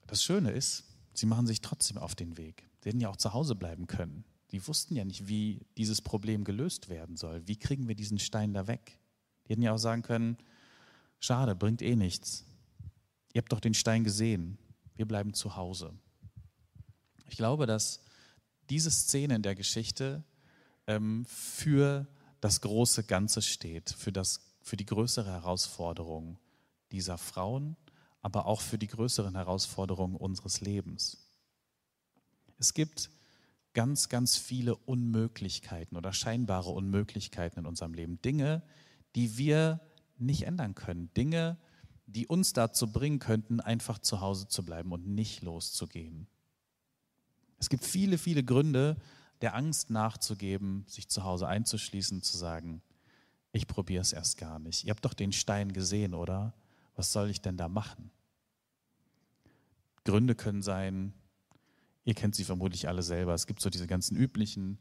Das 0.08 0.24
Schöne 0.24 0.51
ist, 0.51 0.84
sie 1.20 1.26
machen 1.26 1.48
sich 1.48 1.62
trotzdem 1.62 1.98
auf 1.98 2.16
den 2.16 2.38
Weg. 2.38 2.70
Sie 2.82 2.90
hätten 2.90 3.02
ja 3.02 3.10
auch 3.10 3.18
zu 3.18 3.34
Hause 3.34 3.56
bleiben 3.56 3.88
können. 3.88 4.24
Die 4.52 4.66
wussten 4.68 4.96
ja 4.96 5.06
nicht, 5.06 5.28
wie 5.28 5.66
dieses 5.78 6.02
Problem 6.02 6.44
gelöst 6.44 6.90
werden 6.90 7.18
soll. 7.18 7.48
Wie 7.48 7.58
kriegen 7.58 7.88
wir 7.88 7.96
diesen 7.96 8.20
Stein 8.20 8.54
da 8.54 8.68
weg? 8.68 9.00
Die 9.46 9.54
hätten 9.54 9.62
ja 9.62 9.74
auch 9.74 9.80
sagen 9.80 10.02
können, 10.02 10.38
schade, 11.20 11.56
bringt 11.56 11.82
eh 11.82 11.96
nichts. 11.96 12.46
Ihr 13.34 13.42
habt 13.42 13.52
doch 13.52 13.60
den 13.60 13.74
Stein 13.74 14.04
gesehen. 14.04 14.58
Wir 14.96 15.06
bleiben 15.06 15.34
zu 15.34 15.56
Hause. 15.56 15.94
Ich 17.28 17.38
glaube, 17.38 17.68
dass 17.68 18.02
diese 18.70 18.90
Szene 18.90 19.36
in 19.36 19.44
der 19.44 19.56
Geschichte 19.56 20.24
ähm, 20.88 21.26
für 21.26 22.08
das 22.42 22.62
große 22.62 23.04
Ganze 23.04 23.42
steht, 23.42 23.92
für, 23.92 24.12
das, 24.12 24.42
für 24.62 24.78
die 24.78 24.86
größere 24.86 25.32
Herausforderung 25.32 26.40
dieser 26.92 27.18
Frauen, 27.18 27.76
aber 28.22 28.46
auch 28.46 28.62
für 28.62 28.78
die 28.78 28.88
größeren 28.88 29.36
Herausforderungen 29.36 30.16
unseres 30.16 30.62
Lebens. 30.62 31.18
Es 32.58 32.74
gibt 32.74 33.10
ganz, 33.74 34.10
ganz 34.10 34.36
viele 34.36 34.76
Unmöglichkeiten 34.76 35.96
oder 35.96 36.12
scheinbare 36.12 36.70
Unmöglichkeiten 36.72 37.60
in 37.60 37.66
unserem 37.66 37.94
Leben. 37.94 38.22
Dinge, 38.22 38.62
die 39.16 39.38
wir 39.38 39.80
nicht 40.18 40.44
ändern 40.44 40.76
können. 40.76 41.14
Dinge, 41.16 41.58
die 42.06 42.28
uns 42.28 42.54
dazu 42.54 42.92
bringen 42.92 43.20
könnten, 43.20 43.60
einfach 43.60 44.00
zu 44.00 44.20
Hause 44.22 44.48
zu 44.48 44.66
bleiben 44.66 44.92
und 44.92 45.08
nicht 45.08 45.44
loszugehen. 45.44 46.28
Es 47.60 47.70
gibt 47.70 47.86
viele, 47.86 48.18
viele 48.18 48.44
Gründe, 48.44 48.98
der 49.42 49.56
Angst 49.56 49.90
nachzugeben, 49.90 50.86
sich 50.88 51.08
zu 51.08 51.24
Hause 51.24 51.48
einzuschließen, 51.48 52.22
zu 52.22 52.38
sagen, 52.38 52.82
ich 53.52 53.68
probiere 53.68 54.02
es 54.02 54.14
erst 54.14 54.38
gar 54.38 54.60
nicht. 54.60 54.86
Ihr 54.86 54.92
habt 54.92 55.06
doch 55.06 55.14
den 55.14 55.32
Stein 55.32 55.72
gesehen, 55.72 56.14
oder? 56.14 56.54
Was 57.00 57.13
soll 57.13 57.29
ich 57.29 57.41
denn 57.41 57.56
da 57.56 57.70
machen? 57.70 58.12
Gründe 60.03 60.36
können 60.36 60.62
sein, 60.62 61.13
ihr 62.03 62.13
kennt 62.13 62.36
sie 62.36 62.44
vermutlich 62.44 62.89
alle 62.89 63.03
selber. 63.03 63.34
Es 63.34 63.48
gibt 63.48 63.62
so 63.62 63.70
diese 63.70 63.88
ganzen 63.88 64.18
üblichen 64.18 64.79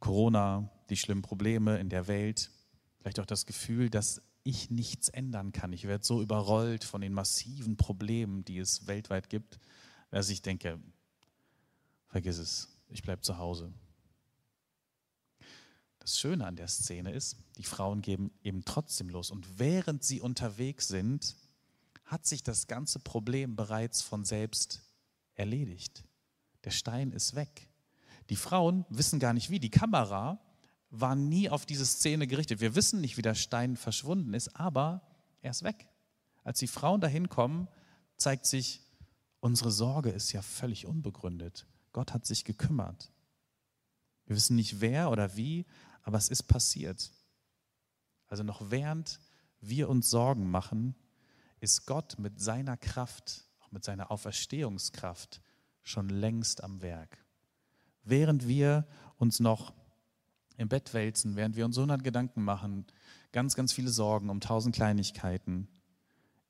Corona, 0.00 0.70
die 0.88 0.96
schlimmen 0.96 1.20
Probleme 1.20 1.76
in 1.76 1.90
der 1.90 2.08
Welt, 2.08 2.50
vielleicht 2.98 3.20
auch 3.20 3.26
das 3.26 3.44
Gefühl, 3.44 3.90
dass 3.90 4.22
ich 4.42 4.70
nichts 4.70 5.10
ändern 5.10 5.52
kann. 5.52 5.74
Ich 5.74 5.84
werde 5.86 6.02
so 6.02 6.22
überrollt 6.22 6.82
von 6.82 7.02
den 7.02 7.12
massiven 7.12 7.76
Problemen, 7.76 8.46
die 8.46 8.56
es 8.56 8.86
weltweit 8.86 9.28
gibt, 9.28 9.58
dass 10.10 10.30
ich 10.30 10.40
denke, 10.40 10.80
vergiss 12.06 12.38
es, 12.38 12.74
ich 12.88 13.02
bleibe 13.02 13.20
zu 13.20 13.36
Hause. 13.36 13.70
Das 16.04 16.18
Schöne 16.18 16.46
an 16.46 16.56
der 16.56 16.68
Szene 16.68 17.12
ist, 17.12 17.38
die 17.56 17.62
Frauen 17.62 18.02
geben 18.02 18.30
eben 18.42 18.62
trotzdem 18.66 19.08
los. 19.08 19.30
Und 19.30 19.58
während 19.58 20.04
sie 20.04 20.20
unterwegs 20.20 20.86
sind, 20.86 21.34
hat 22.04 22.26
sich 22.26 22.42
das 22.42 22.66
ganze 22.66 22.98
Problem 22.98 23.56
bereits 23.56 24.02
von 24.02 24.22
selbst 24.26 24.82
erledigt. 25.34 26.04
Der 26.64 26.72
Stein 26.72 27.10
ist 27.10 27.36
weg. 27.36 27.70
Die 28.28 28.36
Frauen 28.36 28.84
wissen 28.90 29.18
gar 29.18 29.32
nicht 29.32 29.48
wie. 29.48 29.58
Die 29.58 29.70
Kamera 29.70 30.38
war 30.90 31.14
nie 31.14 31.48
auf 31.48 31.64
diese 31.64 31.86
Szene 31.86 32.26
gerichtet. 32.26 32.60
Wir 32.60 32.74
wissen 32.74 33.00
nicht, 33.00 33.16
wie 33.16 33.22
der 33.22 33.34
Stein 33.34 33.74
verschwunden 33.74 34.34
ist, 34.34 34.54
aber 34.54 35.00
er 35.40 35.52
ist 35.52 35.62
weg. 35.62 35.88
Als 36.42 36.58
die 36.58 36.66
Frauen 36.66 37.00
dahin 37.00 37.30
kommen, 37.30 37.66
zeigt 38.18 38.44
sich, 38.44 38.82
unsere 39.40 39.70
Sorge 39.70 40.10
ist 40.10 40.32
ja 40.32 40.42
völlig 40.42 40.84
unbegründet. 40.84 41.66
Gott 41.92 42.12
hat 42.12 42.26
sich 42.26 42.44
gekümmert. 42.44 43.10
Wir 44.26 44.36
wissen 44.36 44.56
nicht 44.56 44.82
wer 44.82 45.10
oder 45.10 45.36
wie, 45.36 45.66
aber 46.04 46.18
es 46.18 46.28
ist 46.28 46.44
passiert. 46.44 47.10
Also 48.28 48.44
noch 48.44 48.70
während 48.70 49.20
wir 49.60 49.88
uns 49.88 50.08
Sorgen 50.10 50.50
machen, 50.50 50.94
ist 51.60 51.86
Gott 51.86 52.18
mit 52.18 52.40
seiner 52.40 52.76
Kraft, 52.76 53.48
auch 53.60 53.72
mit 53.72 53.84
seiner 53.84 54.10
Auferstehungskraft 54.10 55.40
schon 55.82 56.08
längst 56.08 56.62
am 56.62 56.82
Werk. 56.82 57.24
Während 58.04 58.46
wir 58.46 58.86
uns 59.16 59.40
noch 59.40 59.72
im 60.56 60.68
Bett 60.68 60.94
wälzen, 60.94 61.36
während 61.36 61.56
wir 61.56 61.64
uns 61.64 61.76
100 61.76 62.04
Gedanken 62.04 62.44
machen, 62.44 62.86
ganz, 63.32 63.54
ganz 63.54 63.72
viele 63.72 63.90
Sorgen 63.90 64.30
um 64.30 64.40
tausend 64.40 64.74
Kleinigkeiten, 64.74 65.68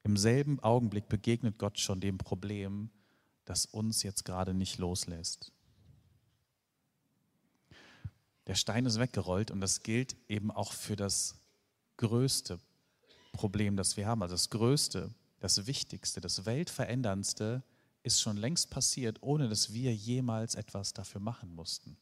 im 0.02 0.18
selben 0.18 0.60
Augenblick 0.60 1.08
begegnet 1.08 1.58
Gott 1.58 1.78
schon 1.78 2.00
dem 2.00 2.18
Problem, 2.18 2.90
das 3.46 3.64
uns 3.64 4.02
jetzt 4.02 4.24
gerade 4.24 4.52
nicht 4.52 4.78
loslässt. 4.78 5.53
Der 8.46 8.54
Stein 8.54 8.84
ist 8.86 8.98
weggerollt 8.98 9.50
und 9.50 9.60
das 9.60 9.82
gilt 9.82 10.16
eben 10.28 10.50
auch 10.50 10.72
für 10.72 10.96
das 10.96 11.36
größte 11.96 12.58
Problem, 13.32 13.76
das 13.76 13.96
wir 13.96 14.06
haben. 14.06 14.22
Also 14.22 14.34
das 14.34 14.50
größte, 14.50 15.14
das 15.40 15.66
wichtigste, 15.66 16.20
das 16.20 16.44
weltveränderndste 16.44 17.62
ist 18.02 18.20
schon 18.20 18.36
längst 18.36 18.70
passiert, 18.70 19.22
ohne 19.22 19.48
dass 19.48 19.72
wir 19.72 19.94
jemals 19.94 20.54
etwas 20.54 20.92
dafür 20.92 21.20
machen 21.20 21.54
mussten. 21.54 21.96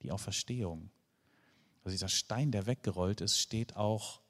Die 0.00 0.10
Auferstehung. 0.10 0.90
Also 1.84 1.94
dieser 1.94 2.08
Stein, 2.08 2.50
der 2.50 2.66
weggerollt 2.66 3.20
ist, 3.20 3.38
steht 3.38 3.76
auch 3.76 4.20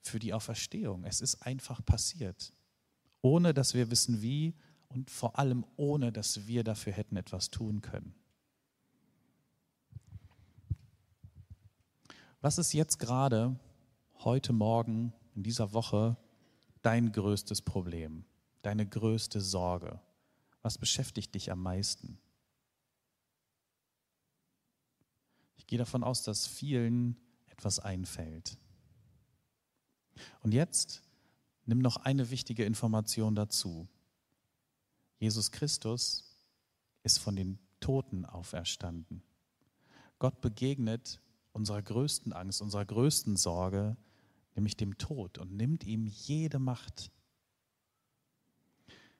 für 0.00 0.18
die 0.18 0.34
Auferstehung. 0.34 1.04
Es 1.04 1.20
ist 1.20 1.42
einfach 1.42 1.84
passiert, 1.84 2.52
ohne 3.20 3.54
dass 3.54 3.74
wir 3.74 3.90
wissen 3.90 4.20
wie 4.20 4.54
und 4.88 5.10
vor 5.10 5.38
allem 5.38 5.64
ohne, 5.76 6.12
dass 6.12 6.46
wir 6.46 6.64
dafür 6.64 6.92
hätten 6.92 7.16
etwas 7.16 7.50
tun 7.50 7.80
können. 7.80 8.14
Was 12.42 12.58
ist 12.58 12.72
jetzt 12.72 12.98
gerade, 12.98 13.56
heute 14.24 14.52
Morgen, 14.52 15.12
in 15.36 15.44
dieser 15.44 15.72
Woche, 15.72 16.16
dein 16.82 17.12
größtes 17.12 17.62
Problem, 17.62 18.24
deine 18.62 18.84
größte 18.84 19.40
Sorge? 19.40 20.00
Was 20.60 20.76
beschäftigt 20.76 21.36
dich 21.36 21.52
am 21.52 21.62
meisten? 21.62 22.18
Ich 25.54 25.68
gehe 25.68 25.78
davon 25.78 26.02
aus, 26.02 26.24
dass 26.24 26.48
vielen 26.48 27.16
etwas 27.46 27.78
einfällt. 27.78 28.58
Und 30.40 30.52
jetzt 30.52 31.04
nimm 31.64 31.78
noch 31.78 31.96
eine 31.98 32.30
wichtige 32.30 32.64
Information 32.64 33.36
dazu. 33.36 33.86
Jesus 35.20 35.52
Christus 35.52 36.34
ist 37.04 37.18
von 37.18 37.36
den 37.36 37.60
Toten 37.78 38.24
auferstanden. 38.24 39.22
Gott 40.18 40.40
begegnet 40.40 41.20
unserer 41.52 41.82
größten 41.82 42.32
Angst, 42.32 42.62
unserer 42.62 42.84
größten 42.84 43.36
Sorge, 43.36 43.96
nämlich 44.54 44.76
dem 44.76 44.98
Tod, 44.98 45.38
und 45.38 45.56
nimmt 45.56 45.84
ihm 45.84 46.06
jede 46.06 46.58
Macht. 46.58 47.10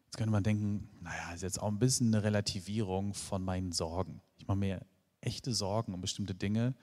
Jetzt 0.05 0.17
könnte 0.17 0.33
man 0.33 0.43
denken, 0.43 0.89
naja, 1.01 1.33
ist 1.33 1.43
jetzt 1.43 1.61
auch 1.61 1.69
ein 1.69 1.79
bisschen 1.79 2.09
eine 2.09 2.23
Relativierung 2.23 3.15
von 3.15 3.43
meinen 3.43 3.73
Sorgen. 3.73 4.21
Ich 4.37 4.47
mache 4.47 4.59
mir 4.59 4.87
echte 5.21 5.55
Sorgen 5.55 5.95
um 5.95 6.01
bestimmte 6.01 6.35
Dinge 6.35 6.75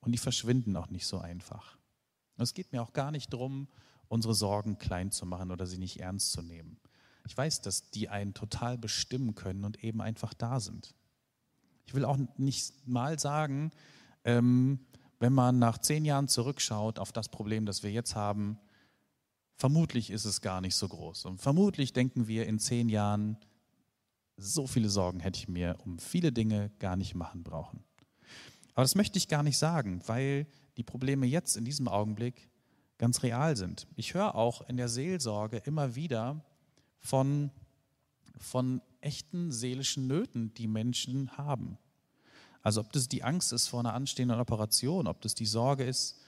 und 0.00 0.12
die 0.12 0.18
verschwinden 0.18 0.76
auch 0.76 0.88
nicht 0.88 1.06
so 1.06 1.18
einfach. 1.18 1.76
Und 2.36 2.44
es 2.44 2.54
geht 2.54 2.72
mir 2.72 2.82
auch 2.82 2.92
gar 2.92 3.10
nicht 3.10 3.32
darum, 3.32 3.68
unsere 4.08 4.34
Sorgen 4.34 4.78
klein 4.78 5.10
zu 5.10 5.26
machen 5.26 5.50
oder 5.50 5.66
sie 5.66 5.78
nicht 5.78 6.00
ernst 6.00 6.32
zu 6.32 6.40
nehmen. 6.40 6.78
Ich 7.26 7.36
weiß, 7.36 7.60
dass 7.60 7.90
die 7.90 8.08
einen 8.08 8.32
total 8.32 8.78
bestimmen 8.78 9.34
können 9.34 9.64
und 9.64 9.84
eben 9.84 10.00
einfach 10.00 10.32
da 10.32 10.60
sind. 10.60 10.94
Ich 11.84 11.94
will 11.94 12.04
auch 12.04 12.16
nicht 12.38 12.86
mal 12.86 13.18
sagen, 13.18 13.70
ähm, 14.24 14.80
wenn 15.18 15.32
man 15.32 15.58
nach 15.58 15.78
zehn 15.78 16.04
Jahren 16.04 16.28
zurückschaut 16.28 16.98
auf 16.98 17.12
das 17.12 17.28
Problem, 17.28 17.66
das 17.66 17.82
wir 17.82 17.90
jetzt 17.90 18.14
haben, 18.14 18.58
vermutlich 19.56 20.10
ist 20.10 20.24
es 20.24 20.40
gar 20.40 20.60
nicht 20.60 20.76
so 20.76 20.88
groß. 20.88 21.24
Und 21.26 21.40
vermutlich 21.40 21.92
denken 21.92 22.28
wir 22.28 22.46
in 22.46 22.58
zehn 22.58 22.88
Jahren, 22.88 23.36
so 24.36 24.66
viele 24.66 24.88
Sorgen 24.88 25.20
hätte 25.20 25.38
ich 25.38 25.48
mir 25.48 25.76
um 25.84 25.98
viele 25.98 26.32
Dinge 26.32 26.70
gar 26.78 26.96
nicht 26.96 27.14
machen 27.14 27.42
brauchen. 27.42 27.82
Aber 28.74 28.84
das 28.84 28.94
möchte 28.94 29.18
ich 29.18 29.26
gar 29.26 29.42
nicht 29.42 29.58
sagen, 29.58 30.00
weil 30.06 30.46
die 30.76 30.84
Probleme 30.84 31.26
jetzt 31.26 31.56
in 31.56 31.64
diesem 31.64 31.88
Augenblick 31.88 32.48
ganz 32.98 33.24
real 33.24 33.56
sind. 33.56 33.88
Ich 33.96 34.14
höre 34.14 34.36
auch 34.36 34.60
in 34.68 34.76
der 34.76 34.88
Seelsorge 34.88 35.56
immer 35.58 35.96
wieder, 35.96 36.44
von, 37.00 37.50
von 38.36 38.82
echten 39.00 39.50
seelischen 39.50 40.06
Nöten, 40.06 40.52
die 40.54 40.68
Menschen 40.68 41.36
haben. 41.36 41.78
Also 42.68 42.82
ob 42.82 42.92
das 42.92 43.08
die 43.08 43.24
Angst 43.24 43.54
ist 43.54 43.68
vor 43.68 43.80
einer 43.80 43.94
anstehenden 43.94 44.38
Operation, 44.38 45.06
ob 45.06 45.22
das 45.22 45.34
die 45.34 45.46
Sorge 45.46 45.84
ist 45.84 46.20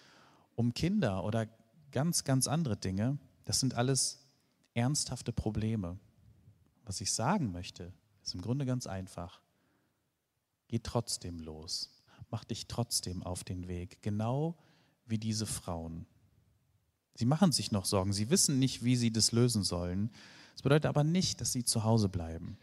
um 0.55 0.73
Kinder 0.73 1.23
oder 1.23 1.47
ganz, 1.91 2.25
ganz 2.25 2.49
andere 2.49 2.79
Dinge, 2.79 3.19
das 3.45 3.61
sind 3.61 3.75
alles 3.75 4.25
ernsthafte 4.73 5.35
Probleme. 5.35 5.99
Was 6.87 7.03
ich 7.03 7.13
sagen 7.13 7.53
möchte, 7.53 7.93
ist 8.25 8.35
im 8.35 8.41
Grunde 8.41 8.65
ganz 8.65 8.87
einfach. 8.87 9.43
Geh 10.69 10.79
trotzdem 10.79 11.41
los. 11.41 11.91
Mach 12.31 12.45
dich 12.45 12.69
trotzdem 12.69 13.23
auf 13.23 13.45
den 13.45 13.69
Weg, 13.69 14.01
genau 14.01 14.57
wie 15.05 15.19
diese 15.19 15.45
Frauen. 15.45 16.07
Sie 17.17 17.27
machen 17.27 17.53
sich 17.53 17.71
noch 17.71 17.85
Sorgen, 17.85 18.15
sie 18.15 18.31
wissen 18.31 18.59
nicht, 18.59 18.83
wie 18.83 18.97
sie 18.97 19.13
das 19.13 19.33
lösen 19.33 19.63
sollen. 19.63 20.11
Das 20.55 20.63
bedeutet 20.63 20.87
aber 20.87 21.05
nicht, 21.05 21.43
dass 21.43 21.53
sie 21.53 21.65
zu 21.67 21.85
Hause 21.85 22.09
bleiben. 22.09 22.57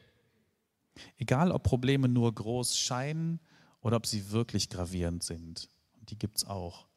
Egal, 1.20 1.52
ob 1.52 1.62
Probleme 1.62 2.08
nur 2.08 2.34
groß 2.34 2.76
scheinen 2.76 3.40
oder 3.82 3.98
ob 3.98 4.06
sie 4.06 4.32
wirklich 4.32 4.70
gravierend 4.70 5.24
sind. 5.24 5.70
Und 6.00 6.10
die 6.10 6.18
gibt 6.18 6.38
es 6.38 6.46
auch. 6.46 6.88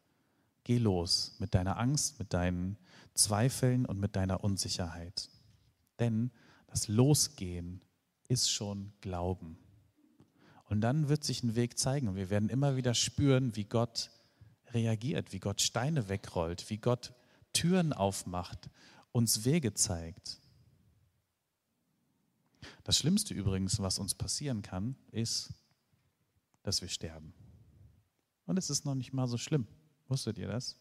Geh 0.64 0.78
los 0.78 1.36
mit 1.38 1.54
deiner 1.54 1.78
Angst, 1.78 2.18
mit 2.18 2.32
deinen 2.32 2.76
Zweifeln 3.14 3.86
und 3.86 3.98
mit 3.98 4.16
deiner 4.16 4.44
Unsicherheit. 4.44 5.30
Denn 5.98 6.30
das 6.66 6.88
Losgehen 6.88 7.82
ist 8.28 8.50
schon 8.50 8.92
Glauben. 9.00 9.58
Und 10.66 10.80
dann 10.82 11.08
wird 11.08 11.24
sich 11.24 11.42
ein 11.42 11.56
Weg 11.56 11.78
zeigen 11.78 12.08
und 12.08 12.14
wir 12.14 12.30
werden 12.30 12.48
immer 12.48 12.76
wieder 12.76 12.94
spüren, 12.94 13.56
wie 13.56 13.64
Gott 13.64 14.10
reagiert, 14.72 15.32
wie 15.32 15.40
Gott 15.40 15.60
Steine 15.60 16.08
wegrollt, 16.08 16.70
wie 16.70 16.78
Gott 16.78 17.12
Türen 17.52 17.92
aufmacht, 17.92 18.70
uns 19.10 19.44
Wege 19.44 19.74
zeigt. 19.74 20.40
Das 22.84 22.98
Schlimmste 22.98 23.34
übrigens, 23.34 23.80
was 23.80 23.98
uns 23.98 24.14
passieren 24.14 24.62
kann, 24.62 24.94
ist, 25.10 25.52
dass 26.62 26.82
wir 26.82 26.88
sterben. 26.88 27.32
Und 28.46 28.58
es 28.58 28.70
ist 28.70 28.84
noch 28.84 28.94
nicht 28.94 29.12
mal 29.12 29.26
so 29.26 29.38
schlimm. 29.38 29.66
Wusstet 30.08 30.38
ihr 30.38 30.48
das? 30.48 30.76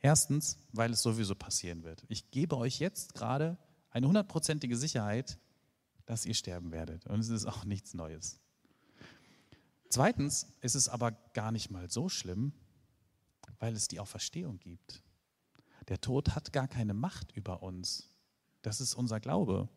Erstens, 0.00 0.58
weil 0.72 0.92
es 0.92 1.02
sowieso 1.02 1.34
passieren 1.34 1.84
wird. 1.84 2.04
Ich 2.08 2.30
gebe 2.30 2.56
euch 2.56 2.80
jetzt 2.80 3.14
gerade 3.14 3.56
eine 3.90 4.08
hundertprozentige 4.08 4.76
Sicherheit, 4.76 5.38
dass 6.06 6.26
ihr 6.26 6.34
sterben 6.34 6.72
werdet. 6.72 7.06
Und 7.06 7.20
es 7.20 7.28
ist 7.28 7.46
auch 7.46 7.64
nichts 7.64 7.94
Neues. 7.94 8.40
Zweitens 9.88 10.46
ist 10.60 10.74
es 10.74 10.88
aber 10.88 11.12
gar 11.12 11.52
nicht 11.52 11.70
mal 11.70 11.90
so 11.90 12.08
schlimm, 12.08 12.52
weil 13.58 13.74
es 13.74 13.88
die 13.88 14.00
Auferstehung 14.00 14.58
gibt. 14.58 15.02
Der 15.88 16.00
Tod 16.00 16.34
hat 16.34 16.52
gar 16.52 16.66
keine 16.66 16.94
Macht 16.94 17.32
über 17.36 17.62
uns. 17.62 18.08
Das 18.62 18.80
ist 18.80 18.94
unser 18.94 19.20
Glaube. 19.20 19.68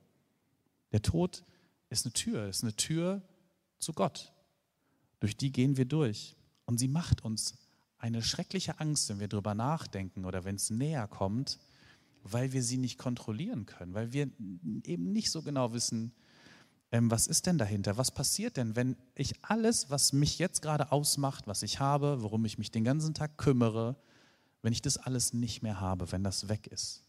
Der 0.91 1.01
Tod 1.01 1.43
ist 1.89 2.05
eine 2.05 2.13
Tür, 2.13 2.48
ist 2.48 2.63
eine 2.63 2.75
Tür 2.75 3.22
zu 3.79 3.93
Gott. 3.93 4.34
Durch 5.19 5.38
die 5.38 5.51
gehen 5.51 5.77
wir 5.77 5.86
durch. 5.86 6.36
Und 6.65 6.79
sie 6.79 6.88
macht 6.88 7.24
uns 7.24 7.55
eine 7.98 8.22
schreckliche 8.22 8.79
Angst, 8.79 9.10
wenn 9.10 9.19
wir 9.19 9.27
darüber 9.27 9.55
nachdenken 9.55 10.25
oder 10.25 10.43
wenn 10.43 10.55
es 10.55 10.69
näher 10.69 11.07
kommt, 11.07 11.60
weil 12.24 12.53
wir 12.53 12.63
sie 12.63 12.77
nicht 12.77 12.98
kontrollieren 12.98 13.65
können, 13.65 13.93
weil 13.93 14.13
wir 14.13 14.29
eben 14.84 15.12
nicht 15.12 15.31
so 15.31 15.41
genau 15.41 15.74
wissen, 15.74 16.13
ähm, 16.91 17.12
was 17.12 17.27
ist 17.27 17.45
denn 17.45 17.57
dahinter? 17.57 17.98
Was 17.98 18.12
passiert 18.12 18.57
denn, 18.57 18.75
wenn 18.75 18.95
ich 19.15 19.34
alles, 19.43 19.89
was 19.89 20.13
mich 20.13 20.39
jetzt 20.39 20.62
gerade 20.62 20.91
ausmacht, 20.91 21.48
was 21.48 21.63
ich 21.63 21.79
habe, 21.79 22.22
worum 22.22 22.45
ich 22.45 22.57
mich 22.57 22.72
den 22.72 22.84
ganzen 22.84 23.13
Tag 23.13 23.38
kümmere, 23.38 23.95
wenn 24.62 24.74
ich 24.74 24.81
das 24.81 24.98
alles 24.98 25.34
nicht 25.34 25.62
mehr 25.62 25.79
habe, 25.79 26.12
wenn 26.12 26.24
das 26.24 26.48
weg 26.48 26.67
ist? 26.67 27.03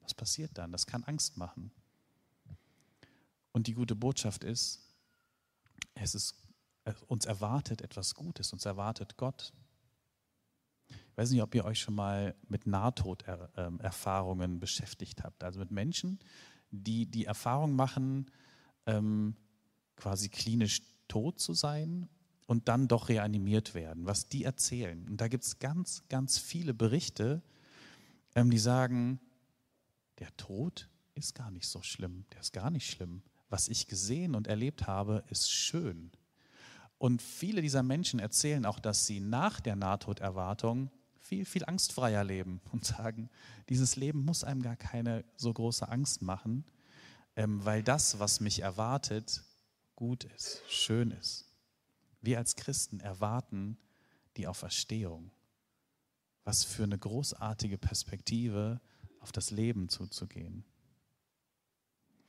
Was 0.00 0.14
passiert 0.14 0.52
dann? 0.54 0.72
Das 0.72 0.86
kann 0.86 1.04
Angst 1.04 1.36
machen. 1.36 1.70
Und 3.52 3.66
die 3.66 3.74
gute 3.74 3.96
Botschaft 3.96 4.44
ist, 4.44 4.80
es 5.94 6.14
ist 6.14 6.34
uns 7.06 7.26
erwartet 7.26 7.82
etwas 7.82 8.14
Gutes, 8.14 8.52
uns 8.52 8.64
erwartet 8.64 9.16
Gott. 9.16 9.52
Ich 10.88 11.16
weiß 11.16 11.30
nicht, 11.30 11.42
ob 11.42 11.54
ihr 11.54 11.64
euch 11.64 11.80
schon 11.80 11.94
mal 11.94 12.34
mit 12.48 12.66
Nahtoderfahrungen 12.66 14.52
ähm, 14.52 14.60
beschäftigt 14.60 15.22
habt, 15.22 15.44
also 15.44 15.60
mit 15.60 15.70
Menschen, 15.70 16.18
die 16.70 17.06
die 17.06 17.24
Erfahrung 17.24 17.74
machen, 17.74 18.30
ähm, 18.86 19.36
quasi 19.96 20.28
klinisch 20.28 20.82
tot 21.08 21.40
zu 21.40 21.52
sein 21.52 22.08
und 22.46 22.68
dann 22.68 22.88
doch 22.88 23.08
reanimiert 23.08 23.74
werden, 23.74 24.06
was 24.06 24.28
die 24.28 24.44
erzählen. 24.44 25.06
Und 25.08 25.20
da 25.20 25.28
gibt 25.28 25.44
es 25.44 25.58
ganz, 25.58 26.02
ganz 26.08 26.38
viele 26.38 26.74
Berichte, 26.74 27.42
ähm, 28.34 28.50
die 28.50 28.58
sagen, 28.58 29.20
der 30.18 30.36
Tod 30.36 30.88
ist 31.14 31.34
gar 31.34 31.50
nicht 31.50 31.68
so 31.68 31.82
schlimm, 31.82 32.24
der 32.32 32.40
ist 32.40 32.52
gar 32.52 32.70
nicht 32.70 32.90
schlimm. 32.90 33.22
Was 33.48 33.68
ich 33.68 33.88
gesehen 33.88 34.34
und 34.34 34.46
erlebt 34.46 34.86
habe, 34.86 35.24
ist 35.28 35.50
schön. 35.50 36.12
Und 37.00 37.22
viele 37.22 37.62
dieser 37.62 37.82
Menschen 37.82 38.20
erzählen 38.20 38.66
auch, 38.66 38.78
dass 38.78 39.06
sie 39.06 39.20
nach 39.20 39.60
der 39.60 39.74
Nahtoderwartung 39.74 40.90
viel, 41.18 41.46
viel 41.46 41.64
angstfreier 41.64 42.22
leben 42.22 42.60
und 42.72 42.84
sagen, 42.84 43.30
dieses 43.70 43.96
Leben 43.96 44.22
muss 44.22 44.44
einem 44.44 44.60
gar 44.60 44.76
keine 44.76 45.24
so 45.34 45.50
große 45.50 45.88
Angst 45.88 46.20
machen, 46.20 46.62
ähm, 47.36 47.64
weil 47.64 47.82
das, 47.82 48.18
was 48.18 48.40
mich 48.40 48.60
erwartet, 48.60 49.42
gut 49.96 50.24
ist, 50.24 50.60
schön 50.68 51.10
ist. 51.12 51.46
Wir 52.20 52.36
als 52.36 52.54
Christen 52.54 53.00
erwarten 53.00 53.78
die 54.36 54.46
Auferstehung. 54.46 55.30
Was 56.44 56.64
für 56.64 56.82
eine 56.82 56.98
großartige 56.98 57.78
Perspektive, 57.78 58.78
auf 59.20 59.32
das 59.32 59.50
Leben 59.50 59.88
zuzugehen. 59.88 60.64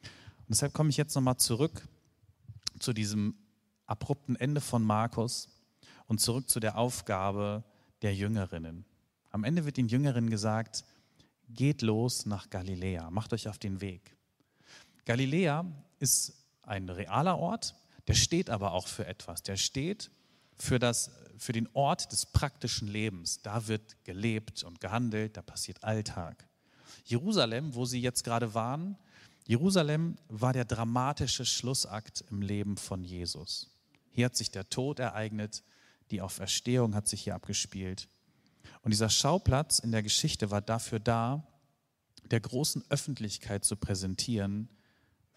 Und 0.01 0.47
deshalb 0.47 0.73
komme 0.73 0.91
ich 0.91 0.97
jetzt 0.97 1.15
nochmal 1.15 1.38
zurück 1.38 1.86
zu 2.79 2.93
diesem 2.93 3.36
abrupten 3.91 4.38
Ende 4.38 4.62
von 4.62 4.84
Markus 4.84 5.49
und 6.08 6.21
zurück 6.21 6.49
zu 6.49 6.60
der 6.60 6.77
Aufgabe 6.77 7.63
der 8.01 8.15
Jüngerinnen. 8.15 8.86
Am 9.30 9.43
Ende 9.43 9.65
wird 9.65 9.77
den 9.77 9.89
Jüngerinnen 9.89 10.30
gesagt, 10.30 10.86
geht 11.49 11.82
los 11.82 12.25
nach 12.25 12.49
Galiläa, 12.49 13.12
macht 13.12 13.34
euch 13.34 13.49
auf 13.49 13.58
den 13.58 13.82
Weg. 13.82 14.15
Galiläa 15.06 15.65
ist 15.99 16.34
ein 16.63 16.89
realer 16.89 17.38
Ort, 17.38 17.75
der 18.08 18.13
steht 18.13 18.49
aber 18.49 18.71
auch 18.71 18.88
für 18.88 19.06
etwas. 19.06 19.43
Der 19.43 19.58
steht 19.58 20.10
für, 20.58 20.80
das, 20.80 21.12
für 21.38 21.51
den 21.51 21.67
Ort 21.73 22.12
des 22.12 22.25
praktischen 22.25 22.88
Lebens. 22.88 23.41
Da 23.41 23.67
wird 23.67 24.04
gelebt 24.06 24.63
und 24.63 24.80
gehandelt, 24.80 25.36
da 25.36 25.41
passiert 25.41 25.84
Alltag. 25.84 26.47
Jerusalem, 27.04 27.75
wo 27.75 27.86
sie 27.86 27.99
jetzt 27.99 28.23
gerade 28.23 28.54
waren, 28.54 28.97
Jerusalem 29.47 30.17
war 30.30 30.54
der 30.54 30.65
dramatische 30.65 31.45
Schlussakt 31.45 32.23
im 32.30 32.41
Leben 32.41 32.77
von 32.77 33.04
Jesus. 33.04 33.69
Hier 34.12 34.26
hat 34.26 34.36
sich 34.36 34.52
der 34.52 34.69
Tod 34.69 35.00
ereignet, 35.00 35.63
die 36.12 36.21
Auferstehung 36.21 36.93
hat 36.93 37.08
sich 37.08 37.24
hier 37.24 37.36
abgespielt. 37.36 38.08
Und 38.82 38.91
dieser 38.91 39.10
Schauplatz 39.10 39.80
in 39.80 39.91
der 39.91 40.04
Geschichte 40.04 40.52
war 40.52 40.62
dafür 40.62 41.00
da, 41.00 41.47
der 42.30 42.39
großen 42.39 42.84
Öffentlichkeit 42.89 43.65
zu 43.65 43.76
präsentieren, 43.76 44.69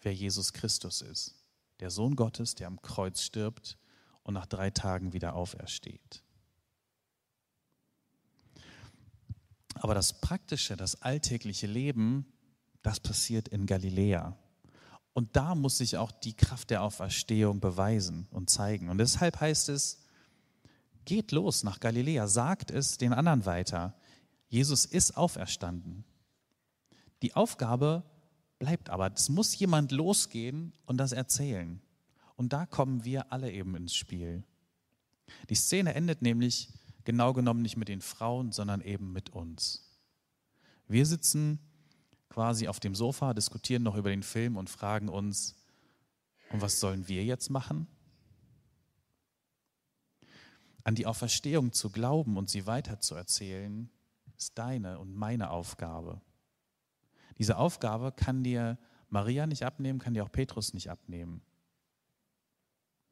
wer 0.01 0.13
Jesus 0.13 0.53
Christus 0.53 1.01
ist. 1.01 1.35
Der 1.79 1.89
Sohn 1.89 2.15
Gottes, 2.15 2.55
der 2.55 2.67
am 2.67 2.81
Kreuz 2.81 3.21
stirbt 3.21 3.77
und 4.23 4.33
nach 4.33 4.45
drei 4.45 4.69
Tagen 4.69 5.13
wieder 5.13 5.35
aufersteht. 5.35 6.23
Aber 9.75 9.93
das 9.93 10.21
praktische, 10.21 10.77
das 10.77 11.01
alltägliche 11.01 11.67
Leben, 11.67 12.25
das 12.81 12.99
passiert 12.99 13.49
in 13.49 13.65
Galiläa. 13.65 14.37
Und 15.15 15.37
da 15.37 15.55
muss 15.55 15.77
sich 15.77 15.95
auch 15.95 16.11
die 16.11 16.33
Kraft 16.33 16.71
der 16.71 16.83
Auferstehung 16.83 17.61
beweisen 17.61 18.27
und 18.31 18.49
zeigen. 18.49 18.89
Und 18.89 18.97
deshalb 18.97 19.39
heißt 19.39 19.69
es, 19.69 20.01
geht 21.05 21.31
los 21.31 21.63
nach 21.63 21.79
Galiläa, 21.79 22.27
sagt 22.27 22.69
es 22.69 22.97
den 22.97 23.13
anderen 23.13 23.45
weiter. 23.45 23.95
Jesus 24.49 24.83
ist 24.83 25.15
auferstanden. 25.15 26.03
Die 27.21 27.33
Aufgabe 27.33 28.03
bleibt 28.59 28.89
aber, 28.89 29.09
es 29.13 29.29
muss 29.29 29.57
jemand 29.57 29.93
losgehen 29.93 30.73
und 30.85 30.97
das 30.97 31.13
erzählen. 31.13 31.81
Und 32.35 32.51
da 32.51 32.65
kommen 32.65 33.05
wir 33.05 33.31
alle 33.31 33.53
eben 33.53 33.73
ins 33.77 33.95
Spiel. 33.95 34.43
Die 35.49 35.55
Szene 35.55 35.95
endet 35.95 36.23
nämlich 36.23 36.67
genau 37.05 37.31
genommen 37.31 37.61
nicht 37.61 37.77
mit 37.77 37.87
den 37.87 38.01
Frauen, 38.01 38.51
sondern 38.51 38.81
eben 38.81 39.13
mit 39.13 39.29
uns. 39.29 39.97
Wir 40.89 41.05
sitzen 41.05 41.59
quasi 42.35 42.67
auf 42.67 42.81
dem 42.81 42.95
Sofa, 42.95 43.33
diskutieren 43.33 43.83
noch 43.83 43.95
über 43.95 44.09
den 44.09 44.21
Film 44.21 44.57
und 44.57 44.69
fragen 44.69 45.07
uns, 45.07 45.55
und 46.49 46.61
was 46.61 46.81
sollen 46.81 47.07
wir 47.07 47.23
jetzt 47.23 47.49
machen? 47.49 47.87
An 50.83 50.95
die 50.95 51.05
Auferstehung 51.05 51.71
zu 51.71 51.89
glauben 51.89 52.35
und 52.35 52.49
sie 52.49 52.67
weiterzuerzählen, 52.67 53.89
ist 54.37 54.57
deine 54.57 54.99
und 54.99 55.15
meine 55.15 55.49
Aufgabe. 55.49 56.19
Diese 57.37 57.55
Aufgabe 57.55 58.11
kann 58.11 58.43
dir 58.43 58.77
Maria 59.07 59.47
nicht 59.47 59.63
abnehmen, 59.63 59.99
kann 59.99 60.13
dir 60.13 60.25
auch 60.25 60.31
Petrus 60.31 60.73
nicht 60.73 60.89
abnehmen. 60.89 61.41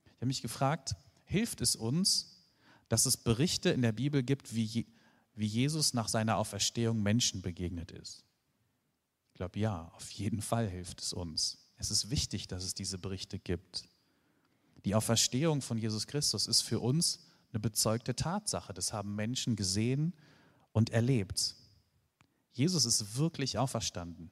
Ich 0.03 0.15
habe 0.17 0.25
mich 0.25 0.41
gefragt, 0.41 0.97
hilft 1.23 1.61
es 1.61 1.77
uns, 1.77 2.45
dass 2.89 3.05
es 3.05 3.15
Berichte 3.15 3.69
in 3.69 3.83
der 3.83 3.93
Bibel 3.93 4.21
gibt, 4.21 4.53
wie, 4.53 4.85
wie 5.33 5.47
Jesus 5.47 5.93
nach 5.93 6.09
seiner 6.09 6.35
Auferstehung 6.35 7.01
Menschen 7.01 7.41
begegnet 7.41 7.91
ist? 7.91 8.25
Ich 9.33 9.37
glaube, 9.37 9.59
ja, 9.59 9.91
auf 9.95 10.11
jeden 10.11 10.41
Fall 10.41 10.69
hilft 10.69 11.01
es 11.01 11.11
uns. 11.11 11.57
Es 11.77 11.89
ist 11.89 12.11
wichtig, 12.11 12.47
dass 12.47 12.63
es 12.63 12.75
diese 12.75 12.99
Berichte 12.99 13.39
gibt. 13.39 13.83
Die 14.85 14.93
Auferstehung 14.93 15.61
von 15.61 15.77
Jesus 15.77 16.05
Christus 16.05 16.45
ist 16.45 16.61
für 16.61 16.79
uns 16.79 17.19
eine 17.51 17.59
bezeugte 17.59 18.15
Tatsache. 18.15 18.73
Das 18.73 18.93
haben 18.93 19.15
Menschen 19.15 19.55
gesehen 19.55 20.13
und 20.71 20.91
erlebt. 20.91 21.55
Jesus 22.51 22.85
ist 22.85 23.17
wirklich 23.17 23.57
auferstanden. 23.57 24.29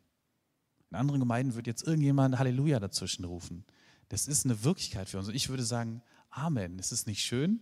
In 0.91 0.97
anderen 0.97 1.19
Gemeinden 1.19 1.55
wird 1.55 1.65
jetzt 1.67 1.87
irgendjemand 1.87 2.37
Halleluja 2.37 2.79
dazwischen 2.79 3.25
rufen. 3.25 3.65
Das 4.09 4.27
ist 4.27 4.45
eine 4.45 4.63
Wirklichkeit 4.63 5.09
für 5.09 5.17
uns. 5.17 5.27
Und 5.27 5.35
ich 5.35 5.49
würde 5.49 5.63
sagen, 5.63 6.03
Amen. 6.29 6.79
Ist 6.79 6.91
es 6.91 7.05
nicht 7.07 7.23
schön? 7.23 7.59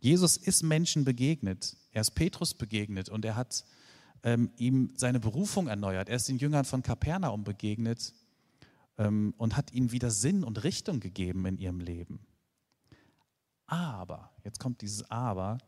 Jesus 0.00 0.36
ist 0.36 0.62
Menschen 0.62 1.04
begegnet. 1.04 1.76
Er 1.92 2.02
ist 2.02 2.10
Petrus 2.10 2.54
begegnet 2.54 3.08
und 3.08 3.24
er 3.24 3.36
hat 3.36 3.64
ähm, 4.22 4.50
ihm 4.56 4.92
seine 4.94 5.20
Berufung 5.20 5.68
erneuert. 5.68 6.08
Er 6.08 6.16
ist 6.16 6.28
den 6.28 6.38
Jüngern 6.38 6.64
von 6.64 6.82
Kapernaum 6.82 7.44
begegnet 7.44 8.12
ähm, 8.98 9.34
und 9.38 9.56
hat 9.56 9.72
ihnen 9.72 9.92
wieder 9.92 10.10
Sinn 10.10 10.44
und 10.44 10.64
Richtung 10.64 11.00
gegeben 11.00 11.46
in 11.46 11.58
ihrem 11.58 11.80
Leben. 11.80 12.20
Aber, 13.66 14.32
jetzt 14.44 14.60
kommt 14.60 14.80
dieses 14.80 15.10
Aber, 15.10 15.58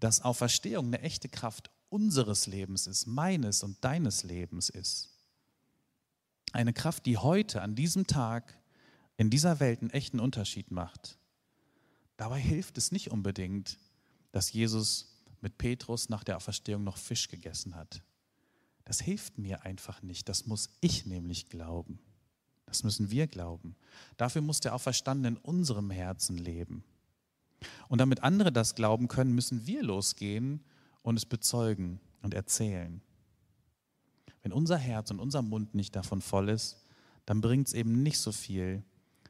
dass 0.00 0.22
Auferstehung 0.22 0.86
eine 0.86 1.00
echte 1.00 1.28
Kraft 1.28 1.70
unseres 1.88 2.46
Lebens 2.46 2.86
ist, 2.86 3.06
meines 3.06 3.62
und 3.62 3.82
deines 3.84 4.22
Lebens 4.22 4.68
ist. 4.68 5.10
Eine 6.52 6.72
Kraft, 6.72 7.06
die 7.06 7.18
heute, 7.18 7.62
an 7.62 7.74
diesem 7.74 8.06
Tag, 8.06 8.56
in 9.16 9.30
dieser 9.30 9.60
Welt 9.60 9.80
einen 9.80 9.90
echten 9.90 10.20
Unterschied 10.20 10.70
macht. 10.70 11.18
Dabei 12.16 12.40
hilft 12.40 12.78
es 12.78 12.92
nicht 12.92 13.10
unbedingt, 13.10 13.78
dass 14.32 14.52
Jesus 14.52 15.17
mit 15.40 15.58
Petrus 15.58 16.08
nach 16.08 16.24
der 16.24 16.36
Auferstehung 16.36 16.84
noch 16.84 16.96
Fisch 16.96 17.28
gegessen 17.28 17.74
hat. 17.74 18.02
Das 18.84 19.00
hilft 19.00 19.38
mir 19.38 19.64
einfach 19.64 20.02
nicht. 20.02 20.28
Das 20.28 20.46
muss 20.46 20.70
ich 20.80 21.06
nämlich 21.06 21.48
glauben. 21.48 21.98
Das 22.66 22.84
müssen 22.84 23.10
wir 23.10 23.26
glauben. 23.26 23.76
Dafür 24.16 24.42
muss 24.42 24.60
der 24.60 24.74
Auferstandene 24.74 25.36
in 25.36 25.42
unserem 25.42 25.90
Herzen 25.90 26.36
leben. 26.36 26.84
Und 27.88 27.98
damit 27.98 28.22
andere 28.22 28.52
das 28.52 28.74
glauben 28.74 29.08
können, 29.08 29.34
müssen 29.34 29.66
wir 29.66 29.82
losgehen 29.82 30.64
und 31.02 31.16
es 31.16 31.26
bezeugen 31.26 32.00
und 32.22 32.34
erzählen. 32.34 33.00
Wenn 34.42 34.52
unser 34.52 34.76
Herz 34.76 35.10
und 35.10 35.20
unser 35.20 35.42
Mund 35.42 35.74
nicht 35.74 35.96
davon 35.96 36.20
voll 36.20 36.48
ist, 36.48 36.82
dann 37.26 37.40
bringt 37.40 37.68
es 37.68 37.74
eben 37.74 38.02
nicht 38.02 38.18
so 38.18 38.32
viel, 38.32 38.82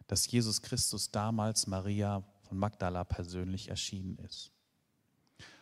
dass 0.07 0.31
Jesus 0.31 0.63
Christus 0.63 1.11
damals 1.11 1.67
Maria 1.67 2.23
von 2.43 2.59
Magdala 2.59 3.05
persönlich 3.05 3.69
erschienen 3.69 4.19
ist. 4.19 4.53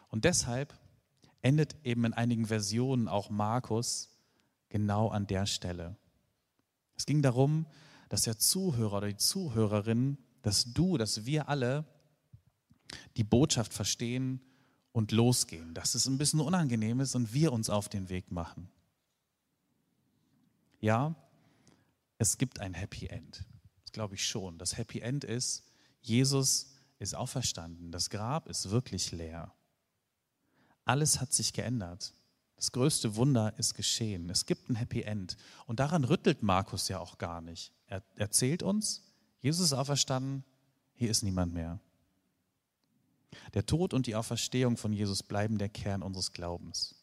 Und 0.08 0.24
deshalb 0.24 0.74
endet 1.42 1.76
eben 1.84 2.04
in 2.04 2.14
einigen 2.14 2.46
Versionen 2.46 3.08
auch 3.08 3.30
Markus 3.30 4.10
genau 4.68 5.08
an 5.08 5.26
der 5.26 5.46
Stelle. 5.46 5.96
Es 6.96 7.06
ging 7.06 7.22
darum, 7.22 7.66
dass 8.08 8.22
der 8.22 8.38
Zuhörer 8.38 8.98
oder 8.98 9.08
die 9.08 9.16
Zuhörerin, 9.16 10.18
dass 10.42 10.72
du, 10.72 10.96
dass 10.96 11.26
wir 11.26 11.48
alle 11.48 11.84
die 13.16 13.24
Botschaft 13.24 13.72
verstehen 13.72 14.40
und 14.92 15.12
losgehen, 15.12 15.74
dass 15.74 15.94
es 15.94 16.06
ein 16.06 16.18
bisschen 16.18 16.40
unangenehm 16.40 17.00
ist 17.00 17.14
und 17.14 17.32
wir 17.34 17.52
uns 17.52 17.68
auf 17.68 17.88
den 17.88 18.08
Weg 18.08 18.30
machen. 18.30 18.68
Ja, 20.80 21.14
es 22.18 22.38
gibt 22.38 22.60
ein 22.60 22.74
Happy 22.74 23.06
End. 23.06 23.44
Das 23.82 23.92
glaube 23.92 24.14
ich 24.14 24.26
schon. 24.26 24.58
Das 24.58 24.76
Happy 24.76 25.00
End 25.00 25.24
ist, 25.24 25.64
Jesus 26.00 26.72
ist 26.98 27.14
auferstanden. 27.14 27.92
Das 27.92 28.10
Grab 28.10 28.48
ist 28.48 28.70
wirklich 28.70 29.12
leer. 29.12 29.52
Alles 30.86 31.20
hat 31.20 31.32
sich 31.32 31.52
geändert. 31.52 32.14
Das 32.54 32.72
größte 32.72 33.16
Wunder 33.16 33.52
ist 33.58 33.74
geschehen. 33.74 34.30
Es 34.30 34.46
gibt 34.46 34.70
ein 34.70 34.76
Happy 34.76 35.02
End. 35.02 35.36
Und 35.66 35.80
daran 35.80 36.04
rüttelt 36.04 36.42
Markus 36.42 36.88
ja 36.88 36.98
auch 37.00 37.18
gar 37.18 37.42
nicht. 37.42 37.72
Er 37.86 38.02
erzählt 38.14 38.62
uns, 38.62 39.02
Jesus 39.40 39.66
ist 39.66 39.72
auferstanden, 39.74 40.44
hier 40.94 41.10
ist 41.10 41.22
niemand 41.22 41.52
mehr. 41.52 41.80
Der 43.52 43.66
Tod 43.66 43.92
und 43.92 44.06
die 44.06 44.14
Auferstehung 44.14 44.76
von 44.76 44.92
Jesus 44.92 45.22
bleiben 45.22 45.58
der 45.58 45.68
Kern 45.68 46.02
unseres 46.02 46.32
Glaubens. 46.32 46.94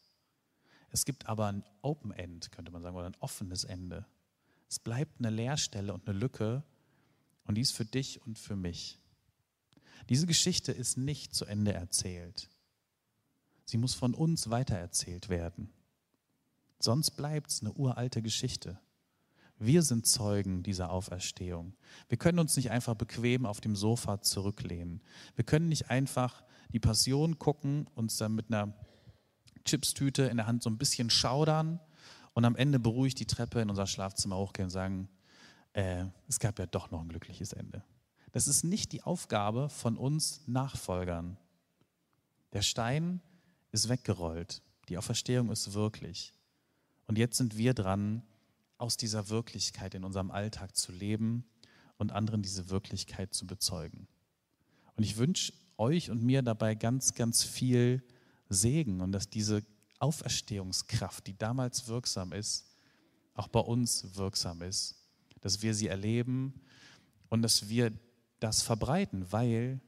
Es 0.90 1.04
gibt 1.04 1.26
aber 1.26 1.46
ein 1.46 1.64
Open 1.82 2.10
End, 2.10 2.50
könnte 2.52 2.72
man 2.72 2.82
sagen, 2.82 2.96
oder 2.96 3.06
ein 3.06 3.16
offenes 3.20 3.64
Ende. 3.64 4.06
Es 4.68 4.78
bleibt 4.78 5.18
eine 5.18 5.30
Leerstelle 5.30 5.92
und 5.92 6.08
eine 6.08 6.18
Lücke 6.18 6.64
und 7.44 7.56
die 7.56 7.60
ist 7.60 7.72
für 7.72 7.84
dich 7.84 8.22
und 8.22 8.38
für 8.38 8.56
mich. 8.56 8.98
Diese 10.08 10.26
Geschichte 10.26 10.72
ist 10.72 10.96
nicht 10.96 11.34
zu 11.34 11.44
Ende 11.44 11.72
erzählt. 11.72 12.48
Sie 13.64 13.78
muss 13.78 13.94
von 13.94 14.14
uns 14.14 14.50
weitererzählt 14.50 15.28
werden. 15.28 15.72
Sonst 16.78 17.12
bleibt 17.12 17.50
es 17.50 17.60
eine 17.60 17.72
uralte 17.72 18.20
Geschichte. 18.20 18.78
Wir 19.58 19.82
sind 19.82 20.06
Zeugen 20.06 20.62
dieser 20.62 20.90
Auferstehung. 20.90 21.74
Wir 22.08 22.18
können 22.18 22.38
uns 22.38 22.56
nicht 22.56 22.70
einfach 22.70 22.94
bequem 22.94 23.46
auf 23.46 23.60
dem 23.60 23.76
Sofa 23.76 24.20
zurücklehnen. 24.20 25.00
Wir 25.36 25.44
können 25.44 25.68
nicht 25.68 25.90
einfach 25.90 26.44
die 26.70 26.80
Passion 26.80 27.38
gucken, 27.38 27.86
uns 27.94 28.16
dann 28.16 28.34
mit 28.34 28.48
einer 28.48 28.74
Chipstüte 29.64 30.24
in 30.24 30.36
der 30.36 30.46
Hand 30.46 30.62
so 30.62 30.70
ein 30.70 30.76
bisschen 30.76 31.08
schaudern 31.08 31.80
und 32.34 32.44
am 32.44 32.56
Ende 32.56 32.78
beruhigt 32.78 33.20
die 33.20 33.26
Treppe 33.26 33.60
in 33.60 33.70
unser 33.70 33.86
Schlafzimmer 33.86 34.36
hochgehen 34.36 34.66
und 34.66 34.70
sagen, 34.70 35.08
äh, 35.72 36.04
es 36.28 36.38
gab 36.38 36.58
ja 36.58 36.66
doch 36.66 36.90
noch 36.90 37.00
ein 37.00 37.08
glückliches 37.08 37.52
Ende. 37.52 37.82
Das 38.32 38.48
ist 38.48 38.64
nicht 38.64 38.92
die 38.92 39.02
Aufgabe 39.02 39.68
von 39.68 39.96
uns 39.96 40.42
Nachfolgern. 40.46 41.38
Der 42.52 42.62
Stein 42.62 43.20
ist 43.74 43.88
weggerollt. 43.88 44.62
Die 44.88 44.96
Auferstehung 44.96 45.50
ist 45.50 45.74
wirklich. 45.74 46.32
Und 47.06 47.18
jetzt 47.18 47.36
sind 47.36 47.58
wir 47.58 47.74
dran, 47.74 48.22
aus 48.78 48.96
dieser 48.96 49.28
Wirklichkeit 49.28 49.94
in 49.94 50.04
unserem 50.04 50.30
Alltag 50.30 50.76
zu 50.76 50.92
leben 50.92 51.44
und 51.98 52.12
anderen 52.12 52.42
diese 52.42 52.70
Wirklichkeit 52.70 53.34
zu 53.34 53.46
bezeugen. 53.46 54.06
Und 54.96 55.02
ich 55.02 55.16
wünsche 55.16 55.52
euch 55.76 56.10
und 56.10 56.22
mir 56.22 56.42
dabei 56.42 56.76
ganz, 56.76 57.14
ganz 57.14 57.42
viel 57.42 58.02
Segen 58.48 59.00
und 59.00 59.10
dass 59.12 59.28
diese 59.28 59.64
Auferstehungskraft, 59.98 61.26
die 61.26 61.36
damals 61.36 61.88
wirksam 61.88 62.32
ist, 62.32 62.66
auch 63.34 63.48
bei 63.48 63.60
uns 63.60 64.14
wirksam 64.16 64.62
ist, 64.62 64.96
dass 65.40 65.62
wir 65.62 65.74
sie 65.74 65.88
erleben 65.88 66.60
und 67.28 67.42
dass 67.42 67.68
wir 67.68 67.92
das 68.38 68.62
verbreiten, 68.62 69.32
weil 69.32 69.80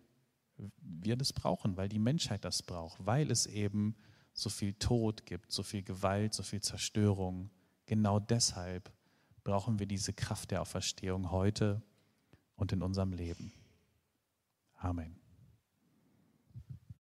wir 0.80 1.16
das 1.16 1.32
brauchen, 1.32 1.76
weil 1.76 1.88
die 1.88 1.98
Menschheit 1.98 2.44
das 2.44 2.62
braucht, 2.62 3.04
weil 3.04 3.30
es 3.30 3.46
eben 3.46 3.96
so 4.32 4.50
viel 4.50 4.74
Tod 4.74 5.26
gibt, 5.26 5.52
so 5.52 5.62
viel 5.62 5.82
Gewalt, 5.82 6.34
so 6.34 6.42
viel 6.42 6.60
Zerstörung. 6.60 7.50
Genau 7.86 8.20
deshalb 8.20 8.92
brauchen 9.44 9.78
wir 9.78 9.86
diese 9.86 10.12
Kraft 10.12 10.50
der 10.50 10.62
Auferstehung 10.62 11.30
heute 11.30 11.82
und 12.56 12.72
in 12.72 12.82
unserem 12.82 13.12
Leben. 13.12 13.52
Amen. 14.74 15.25